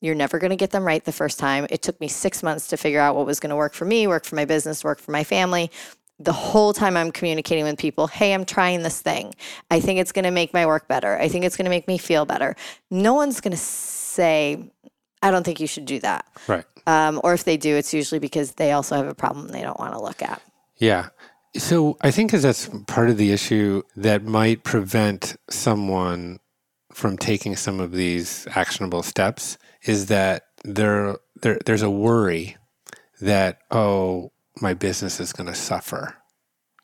You're 0.00 0.14
never 0.14 0.38
going 0.38 0.50
to 0.50 0.56
get 0.56 0.70
them 0.70 0.84
right 0.84 1.04
the 1.04 1.10
first 1.10 1.40
time. 1.40 1.66
It 1.70 1.82
took 1.82 2.00
me 2.00 2.06
six 2.06 2.40
months 2.40 2.68
to 2.68 2.76
figure 2.76 3.00
out 3.00 3.16
what 3.16 3.26
was 3.26 3.40
going 3.40 3.50
to 3.50 3.56
work 3.56 3.74
for 3.74 3.84
me, 3.84 4.06
work 4.06 4.24
for 4.24 4.36
my 4.36 4.44
business, 4.44 4.84
work 4.84 5.00
for 5.00 5.10
my 5.10 5.24
family 5.24 5.72
the 6.20 6.32
whole 6.32 6.72
time 6.72 6.96
I'm 6.96 7.12
communicating 7.12 7.64
with 7.64 7.78
people, 7.78 8.08
hey, 8.08 8.34
I'm 8.34 8.44
trying 8.44 8.82
this 8.82 9.00
thing. 9.00 9.34
I 9.70 9.78
think 9.80 10.00
it's 10.00 10.12
going 10.12 10.24
to 10.24 10.30
make 10.30 10.52
my 10.52 10.66
work 10.66 10.88
better. 10.88 11.16
I 11.16 11.28
think 11.28 11.44
it's 11.44 11.56
going 11.56 11.66
to 11.66 11.70
make 11.70 11.86
me 11.86 11.96
feel 11.96 12.24
better. 12.24 12.56
No 12.90 13.14
one's 13.14 13.40
going 13.40 13.52
to 13.52 13.56
say, 13.56 14.70
I 15.22 15.30
don't 15.30 15.44
think 15.44 15.60
you 15.60 15.66
should 15.66 15.84
do 15.84 16.00
that. 16.00 16.26
Right. 16.48 16.64
Um, 16.86 17.20
or 17.22 17.34
if 17.34 17.44
they 17.44 17.56
do, 17.56 17.76
it's 17.76 17.94
usually 17.94 18.18
because 18.18 18.52
they 18.52 18.72
also 18.72 18.96
have 18.96 19.06
a 19.06 19.14
problem 19.14 19.48
they 19.48 19.62
don't 19.62 19.78
want 19.78 19.92
to 19.92 20.00
look 20.00 20.22
at. 20.22 20.42
Yeah. 20.78 21.10
So 21.56 21.96
I 22.00 22.10
think 22.10 22.34
as 22.34 22.42
that's 22.42 22.68
part 22.86 23.10
of 23.10 23.16
the 23.16 23.32
issue 23.32 23.82
that 23.96 24.24
might 24.24 24.64
prevent 24.64 25.36
someone 25.48 26.40
from 26.92 27.16
taking 27.16 27.54
some 27.54 27.78
of 27.78 27.92
these 27.92 28.46
actionable 28.54 29.02
steps 29.02 29.56
is 29.82 30.06
that 30.06 30.46
there, 30.64 31.16
there 31.42 31.58
there's 31.64 31.82
a 31.82 31.90
worry 31.90 32.56
that, 33.20 33.60
oh, 33.70 34.32
my 34.60 34.74
business 34.74 35.20
is 35.20 35.32
going 35.32 35.46
to 35.46 35.54
suffer 35.54 36.16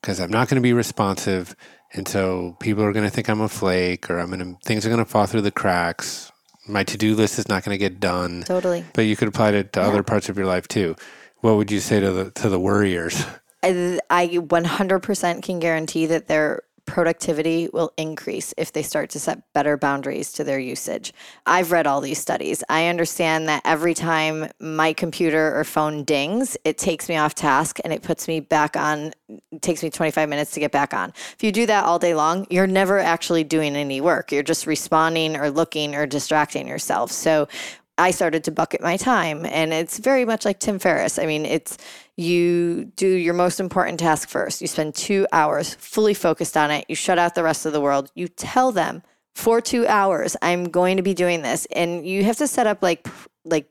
because 0.01 0.19
I'm 0.19 0.31
not 0.31 0.47
going 0.47 0.55
to 0.55 0.61
be 0.61 0.73
responsive. 0.73 1.55
And 1.93 2.07
so 2.07 2.55
people 2.59 2.83
are 2.83 2.93
going 2.93 3.05
to 3.05 3.11
think 3.11 3.29
I'm 3.29 3.41
a 3.41 3.49
flake 3.49 4.09
or 4.09 4.19
I'm 4.19 4.27
going 4.27 4.39
to, 4.39 4.57
things 4.65 4.85
are 4.85 4.89
going 4.89 5.03
to 5.03 5.09
fall 5.09 5.25
through 5.25 5.41
the 5.41 5.51
cracks. 5.51 6.31
My 6.67 6.83
to 6.83 6.97
do 6.97 7.15
list 7.15 7.39
is 7.39 7.47
not 7.47 7.63
going 7.63 7.73
to 7.73 7.79
get 7.79 7.99
done. 7.99 8.43
Totally. 8.43 8.85
But 8.93 9.03
you 9.03 9.15
could 9.15 9.27
apply 9.27 9.51
it 9.51 9.73
to 9.73 9.79
yeah. 9.79 9.87
other 9.87 10.03
parts 10.03 10.29
of 10.29 10.37
your 10.37 10.47
life 10.47 10.67
too. 10.67 10.95
What 11.41 11.57
would 11.57 11.71
you 11.71 11.79
say 11.79 11.99
to 11.99 12.11
the, 12.11 12.31
to 12.31 12.49
the 12.49 12.59
worriers? 12.59 13.25
I, 13.63 13.99
I 14.09 14.27
100% 14.27 15.43
can 15.43 15.59
guarantee 15.59 16.05
that 16.07 16.27
they're 16.27 16.61
productivity 16.85 17.69
will 17.73 17.91
increase 17.97 18.53
if 18.57 18.71
they 18.71 18.83
start 18.83 19.09
to 19.11 19.19
set 19.19 19.41
better 19.53 19.77
boundaries 19.77 20.31
to 20.33 20.43
their 20.43 20.59
usage. 20.59 21.13
I've 21.45 21.71
read 21.71 21.87
all 21.87 22.01
these 22.01 22.19
studies. 22.19 22.63
I 22.69 22.87
understand 22.87 23.47
that 23.49 23.61
every 23.65 23.93
time 23.93 24.49
my 24.59 24.93
computer 24.93 25.57
or 25.57 25.63
phone 25.63 26.03
dings, 26.03 26.57
it 26.63 26.77
takes 26.77 27.09
me 27.09 27.17
off 27.17 27.35
task 27.35 27.79
and 27.83 27.91
it 27.91 28.01
puts 28.01 28.27
me 28.27 28.39
back 28.39 28.77
on, 28.77 29.13
takes 29.61 29.83
me 29.83 29.89
25 29.89 30.29
minutes 30.29 30.51
to 30.51 30.59
get 30.59 30.71
back 30.71 30.93
on. 30.93 31.11
If 31.33 31.43
you 31.43 31.51
do 31.51 31.65
that 31.65 31.83
all 31.85 31.99
day 31.99 32.13
long, 32.13 32.45
you're 32.49 32.67
never 32.67 32.99
actually 32.99 33.43
doing 33.43 33.75
any 33.75 34.01
work. 34.01 34.31
You're 34.31 34.43
just 34.43 34.67
responding 34.67 35.35
or 35.35 35.49
looking 35.49 35.95
or 35.95 36.05
distracting 36.05 36.67
yourself. 36.67 37.11
So 37.11 37.47
I 37.97 38.11
started 38.11 38.43
to 38.45 38.51
bucket 38.51 38.81
my 38.81 38.97
time. 38.97 39.45
And 39.45 39.73
it's 39.73 39.99
very 39.99 40.25
much 40.25 40.45
like 40.45 40.59
Tim 40.59 40.79
Ferriss. 40.79 41.17
I 41.17 41.25
mean, 41.25 41.45
it's 41.45 41.77
you 42.17 42.85
do 42.95 43.07
your 43.07 43.33
most 43.33 43.59
important 43.59 43.99
task 43.99 44.29
first. 44.29 44.61
You 44.61 44.67
spend 44.67 44.95
two 44.95 45.27
hours 45.31 45.73
fully 45.75 46.13
focused 46.13 46.57
on 46.57 46.71
it. 46.71 46.85
You 46.89 46.95
shut 46.95 47.19
out 47.19 47.35
the 47.35 47.43
rest 47.43 47.65
of 47.65 47.73
the 47.73 47.81
world. 47.81 48.11
You 48.15 48.27
tell 48.27 48.71
them 48.71 49.03
for 49.33 49.59
two 49.59 49.85
hours, 49.87 50.37
I'm 50.41 50.65
going 50.65 50.97
to 50.97 51.03
be 51.03 51.13
doing 51.13 51.41
this. 51.41 51.67
And 51.71 52.07
you 52.07 52.23
have 52.23 52.37
to 52.37 52.47
set 52.47 52.67
up 52.67 52.81
like, 52.81 53.05
like, 53.43 53.69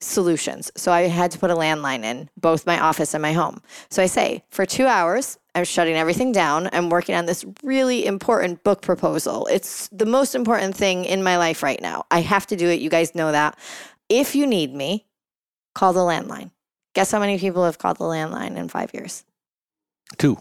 solutions. 0.00 0.70
So 0.76 0.92
I 0.92 1.02
had 1.02 1.30
to 1.30 1.38
put 1.38 1.50
a 1.50 1.54
landline 1.54 2.04
in 2.04 2.28
both 2.36 2.66
my 2.66 2.78
office 2.78 3.14
and 3.14 3.22
my 3.22 3.32
home. 3.32 3.62
So 3.90 4.02
I 4.02 4.06
say, 4.06 4.44
for 4.50 4.66
two 4.66 4.86
hours, 4.86 5.38
I'm 5.56 5.64
shutting 5.64 5.96
everything 5.96 6.32
down. 6.32 6.68
I'm 6.72 6.90
working 6.90 7.14
on 7.14 7.24
this 7.24 7.42
really 7.62 8.04
important 8.04 8.62
book 8.62 8.82
proposal. 8.82 9.46
It's 9.50 9.88
the 9.88 10.04
most 10.04 10.34
important 10.34 10.76
thing 10.76 11.06
in 11.06 11.22
my 11.22 11.38
life 11.38 11.62
right 11.62 11.80
now. 11.80 12.04
I 12.10 12.20
have 12.20 12.46
to 12.48 12.56
do 12.56 12.68
it. 12.68 12.80
You 12.80 12.90
guys 12.90 13.14
know 13.14 13.32
that. 13.32 13.58
If 14.10 14.34
you 14.34 14.46
need 14.46 14.74
me, 14.74 15.06
call 15.74 15.94
the 15.94 16.00
landline. 16.00 16.50
Guess 16.94 17.10
how 17.10 17.20
many 17.20 17.38
people 17.38 17.64
have 17.64 17.78
called 17.78 17.96
the 17.96 18.04
landline 18.04 18.56
in 18.56 18.68
five 18.68 18.92
years? 18.92 19.24
Two. 20.18 20.38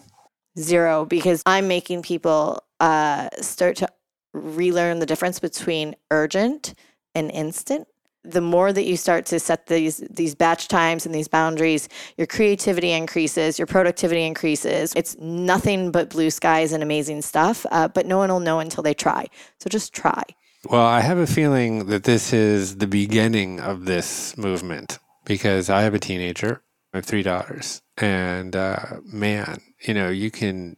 Zero, 0.60 1.06
because 1.06 1.42
I'm 1.46 1.70
making 1.70 2.02
people 2.02 2.62
uh, 2.82 3.30
start 3.40 3.78
to 3.78 3.88
relearn 4.34 5.00
the 5.00 5.06
difference 5.06 5.40
between 5.40 5.96
urgent 6.12 6.74
and 7.14 7.32
instant 7.32 7.88
the 8.32 8.42
more 8.42 8.74
that 8.74 8.86
you 8.86 8.98
start 8.98 9.26
to 9.28 9.40
set 9.40 9.68
these 9.68 9.98
these 10.10 10.36
batch 10.36 10.68
times 10.68 11.06
and 11.06 11.14
these 11.14 11.28
boundaries, 11.28 11.88
your 12.18 12.28
creativity 12.28 12.92
increases, 12.92 13.60
your 13.60 13.66
productivity 13.66 14.24
increases. 14.24 14.94
It's 14.96 15.18
nothing 15.20 15.92
but 15.92 16.10
blue 16.10 16.30
skies 16.30 16.72
and 16.72 16.84
amazing 16.84 17.22
stuff, 17.22 17.66
uh, 17.72 17.88
but 17.88 18.06
no 18.06 18.18
one 18.18 18.30
will 18.30 18.40
know 18.40 18.60
until 18.60 18.84
they 18.84 18.94
try. 18.94 19.28
So 19.60 19.70
just 19.70 19.94
try. 19.94 20.24
Well, 20.70 20.86
I 20.86 21.02
have 21.02 21.20
a 21.20 21.28
feeling 21.28 21.88
that 21.88 22.06
this 22.06 22.34
is 22.34 22.78
the 22.78 22.88
beginning 22.88 23.60
of 23.60 23.86
this 23.86 24.36
movement 24.36 24.98
because 25.24 25.70
I 25.70 25.82
have 25.82 25.94
a 25.94 26.00
teenager. 26.00 26.64
I 26.94 26.98
have 26.98 27.06
three 27.06 27.24
daughters, 27.24 27.82
and 27.98 28.56
uh, 28.56 28.98
man, 29.04 29.60
you 29.82 29.94
know, 29.94 30.10
you 30.10 30.32
can 30.32 30.78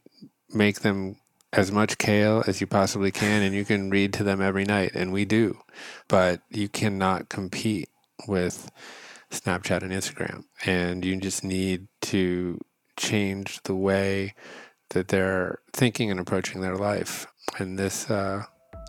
make 0.50 0.82
them 0.82 1.18
as 1.54 1.72
much 1.72 1.98
kale 1.98 2.44
as 2.46 2.60
you 2.60 2.68
possibly 2.68 3.12
can 3.12 3.42
and 3.42 3.56
you 3.56 3.64
can 3.64 3.90
read 3.90 4.14
to 4.14 4.24
them 4.24 4.42
every 4.42 4.66
night 4.66 4.92
and 4.94 5.14
we 5.14 5.26
do 5.26 5.58
but 6.08 6.42
you 6.50 6.68
cannot 6.68 7.30
compete 7.30 7.90
with 8.28 8.70
snapchat 9.32 9.82
and 9.82 9.92
instagram 9.92 10.44
and 10.66 11.06
you 11.06 11.16
just 11.18 11.44
need 11.44 11.88
to 12.02 12.60
change 12.98 13.62
the 13.64 13.76
way 13.76 14.34
that 14.90 15.08
they're 15.08 15.60
thinking 15.74 16.12
and 16.12 16.20
approaching 16.20 16.62
their 16.62 16.76
life. 16.76 17.28
And 17.58 17.78
this 17.78 18.10
uh, 18.10 18.44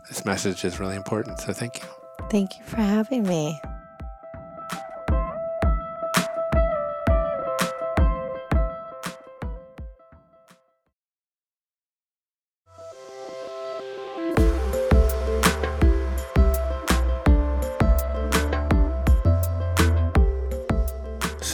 this 0.08 0.24
message 0.24 0.64
is 0.64 0.80
really 0.80 0.96
important. 0.96 1.38
So 1.40 1.52
thank 1.52 1.76
you. 1.76 1.88
Thank 2.30 2.58
you 2.58 2.64
for 2.64 2.76
having 2.76 3.24
me. 3.24 3.58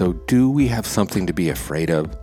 So, 0.05 0.13
do 0.13 0.51
we 0.51 0.69
have 0.69 0.87
something 0.87 1.27
to 1.27 1.33
be 1.33 1.49
afraid 1.49 1.89
of? 1.89 2.15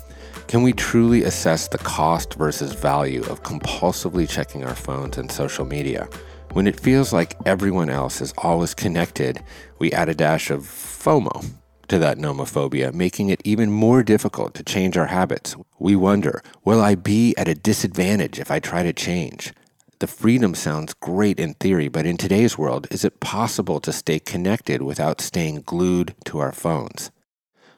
Can 0.48 0.62
we 0.62 0.72
truly 0.72 1.24
assess 1.24 1.68
the 1.68 1.80
cost 1.80 2.36
versus 2.36 2.74
value 2.74 3.24
of 3.24 3.42
compulsively 3.42 4.30
checking 4.30 4.64
our 4.64 4.76
phones 4.76 5.18
and 5.18 5.32
social 5.32 5.66
media? 5.66 6.08
When 6.54 6.68
it 6.68 6.80
feels 6.80 7.12
like 7.12 7.36
everyone 7.44 7.90
else 7.90 8.22
is 8.22 8.36
always 8.38 8.76
connected, 8.76 9.44
we 9.80 9.92
add 9.94 10.10
a 10.10 10.14
dash 10.14 10.52
of 10.52 10.62
FOMO 10.62 11.44
to 11.88 11.98
that 11.98 12.20
nomophobia, 12.20 12.94
making 12.94 13.30
it 13.30 13.42
even 13.44 13.72
more 13.72 14.04
difficult 14.04 14.54
to 14.54 14.64
change 14.64 14.96
our 14.96 15.08
habits. 15.08 15.56
We 15.80 15.96
wonder, 15.96 16.44
will 16.64 16.82
I 16.82 16.94
be 16.94 17.36
at 17.36 17.48
a 17.48 17.56
disadvantage 17.56 18.40
if 18.40 18.52
I 18.52 18.60
try 18.60 18.84
to 18.84 18.94
change? 18.94 19.54
The 19.98 20.06
freedom 20.06 20.54
sounds 20.54 20.94
great 20.94 21.40
in 21.40 21.56
theory, 21.56 21.88
but 21.88 22.06
in 22.06 22.18
today's 22.18 22.60
world, 22.60 22.86
is 22.92 23.04
it 23.04 23.20
possible 23.22 23.80
to 23.80 23.92
stay 23.92 24.20
connected 24.20 24.84
without 24.84 25.20
staying 25.20 25.62
glued 25.62 26.14
to 26.26 26.38
our 26.38 26.52
phones? 26.52 27.10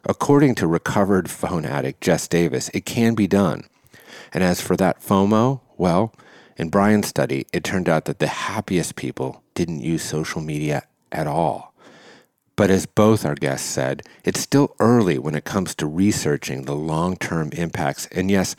According 0.06 0.56
to 0.56 0.68
recovered 0.68 1.30
phone 1.30 1.66
addict 1.66 2.02
Jess 2.02 2.28
Davis, 2.28 2.70
it 2.74 2.86
can 2.86 3.16
be 3.16 3.26
done. 3.26 3.64
And 4.34 4.44
as 4.44 4.60
for 4.60 4.76
that 4.76 5.02
FOMO, 5.02 5.62
well, 5.78 6.14
in 6.58 6.70
Brian's 6.70 7.08
study, 7.08 7.48
it 7.54 7.64
turned 7.64 7.88
out 7.88 8.06
that 8.06 8.20
the 8.20 8.28
happiest 8.28 8.96
people 8.98 9.44
didn't 9.54 9.80
use 9.80 10.04
social 10.04 10.42
media 10.42 10.84
at 11.12 11.26
all. 11.26 11.74
But 12.56 12.70
as 12.70 12.86
both 12.86 13.26
our 13.26 13.36
guests 13.36 13.68
said, 13.68 14.04
it's 14.26 14.42
still 14.42 14.76
early 14.80 15.18
when 15.18 15.36
it 15.36 15.46
comes 15.46 15.74
to 15.76 15.88
researching 15.88 16.64
the 16.64 16.76
long 16.76 17.16
term 17.16 17.52
impacts. 17.54 18.08
And 18.08 18.30
yes, 18.30 18.56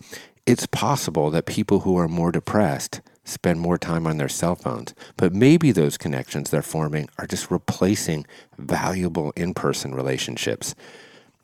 it's 0.46 0.66
possible 0.66 1.30
that 1.30 1.46
people 1.46 1.80
who 1.80 1.96
are 1.96 2.08
more 2.08 2.32
depressed 2.32 3.02
spend 3.24 3.60
more 3.60 3.78
time 3.78 4.06
on 4.06 4.16
their 4.16 4.28
cell 4.28 4.54
phones, 4.54 4.94
but 5.16 5.32
maybe 5.32 5.72
those 5.72 5.96
connections 5.96 6.50
they're 6.50 6.62
forming 6.62 7.08
are 7.18 7.26
just 7.26 7.50
replacing 7.50 8.26
valuable 8.58 9.32
in 9.36 9.54
person 9.54 9.94
relationships. 9.94 10.74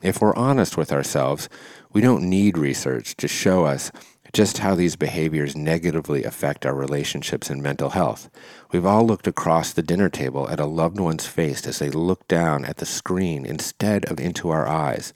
If 0.03 0.21
we're 0.21 0.35
honest 0.35 0.77
with 0.77 0.93
ourselves, 0.93 1.49
we 1.93 2.01
don't 2.01 2.29
need 2.29 2.57
research 2.57 3.17
to 3.17 3.29
show 3.29 3.65
us 3.65 3.93
just 4.33 4.59
how 4.59 4.75
these 4.75 4.97
behaviors 4.97 5.57
negatively 5.57 6.25
affect 6.25 6.65
our 6.65 6.75
relationships 6.75 7.51
and 7.51 7.63
mental 7.63 7.91
health. 7.91 8.31
We've 8.73 8.87
all 8.87 9.05
looked 9.05 9.27
across 9.27 9.73
the 9.73 9.83
dinner 9.83 10.09
table 10.09 10.49
at 10.49 10.61
a 10.61 10.67
loved 10.67 11.01
one's 11.01 11.27
face 11.27 11.67
as 11.67 11.81
they 11.81 11.91
look 11.91 12.27
down 12.29 12.65
at 12.65 12.79
the 12.79 12.87
screen 12.87 13.45
instead 13.45 14.05
of 14.07 14.21
into 14.21 14.51
our 14.51 14.67
eyes. 14.67 15.13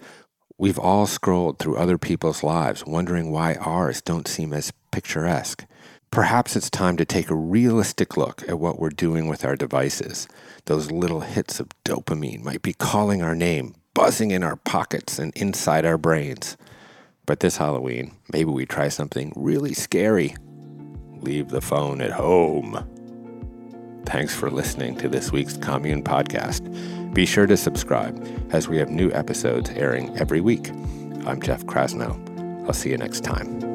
We've 0.59 0.79
all 0.79 1.07
scrolled 1.07 1.59
through 1.59 1.77
other 1.77 1.99
people's 1.99 2.43
lives, 2.43 2.85
wondering 2.85 3.31
why 3.31 3.55
ours 3.55 4.01
don't 4.01 4.29
seem 4.29 4.53
as 4.53 4.73
picturesque. 4.91 5.65
Perhaps 6.11 6.55
it's 6.55 6.71
time 6.71 6.97
to 6.97 7.05
take 7.05 7.31
a 7.31 7.35
realistic 7.35 8.17
look 8.17 8.49
at 8.49 8.61
what 8.61 8.79
we're 8.79 8.91
doing 8.91 9.29
with 9.29 9.45
our 9.45 9.57
devices. 9.57 10.29
Those 10.67 10.93
little 10.93 11.21
hits 11.21 11.59
of 11.59 11.69
dopamine 11.85 12.43
might 12.43 12.63
be 12.63 12.73
calling 12.73 13.21
our 13.23 13.35
name, 13.35 13.75
buzzing 13.95 14.33
in 14.33 14.43
our 14.43 14.57
pockets 14.57 15.19
and 15.19 15.35
inside 15.37 15.87
our 15.87 15.97
brains. 15.97 16.57
But 17.27 17.41
this 17.41 17.57
Halloween, 17.57 18.15
maybe 18.33 18.51
we 18.51 18.67
try 18.67 18.89
something 18.89 19.33
really 19.35 19.73
scary. 19.73 20.37
Leave 21.21 21.49
the 21.49 21.63
phone 21.63 22.03
at 22.03 22.11
home. 22.11 22.91
Thanks 24.05 24.35
for 24.35 24.51
listening 24.51 24.97
to 24.99 25.09
this 25.09 25.33
week's 25.33 25.57
Commune 25.57 26.03
Podcast. 26.03 27.15
Be 27.15 27.25
sure 27.25 27.47
to 27.47 27.57
subscribe 27.57 28.23
as 28.51 28.69
we 28.69 28.77
have 28.77 28.91
new 28.91 29.11
episodes 29.13 29.71
airing 29.71 30.15
every 30.19 30.43
week. 30.43 30.69
I'm 31.27 31.41
Jeff 31.41 31.65
Krasno. 31.65 32.67
I'll 32.67 32.75
see 32.75 32.91
you 32.91 32.99
next 32.99 33.25
time. 33.25 33.74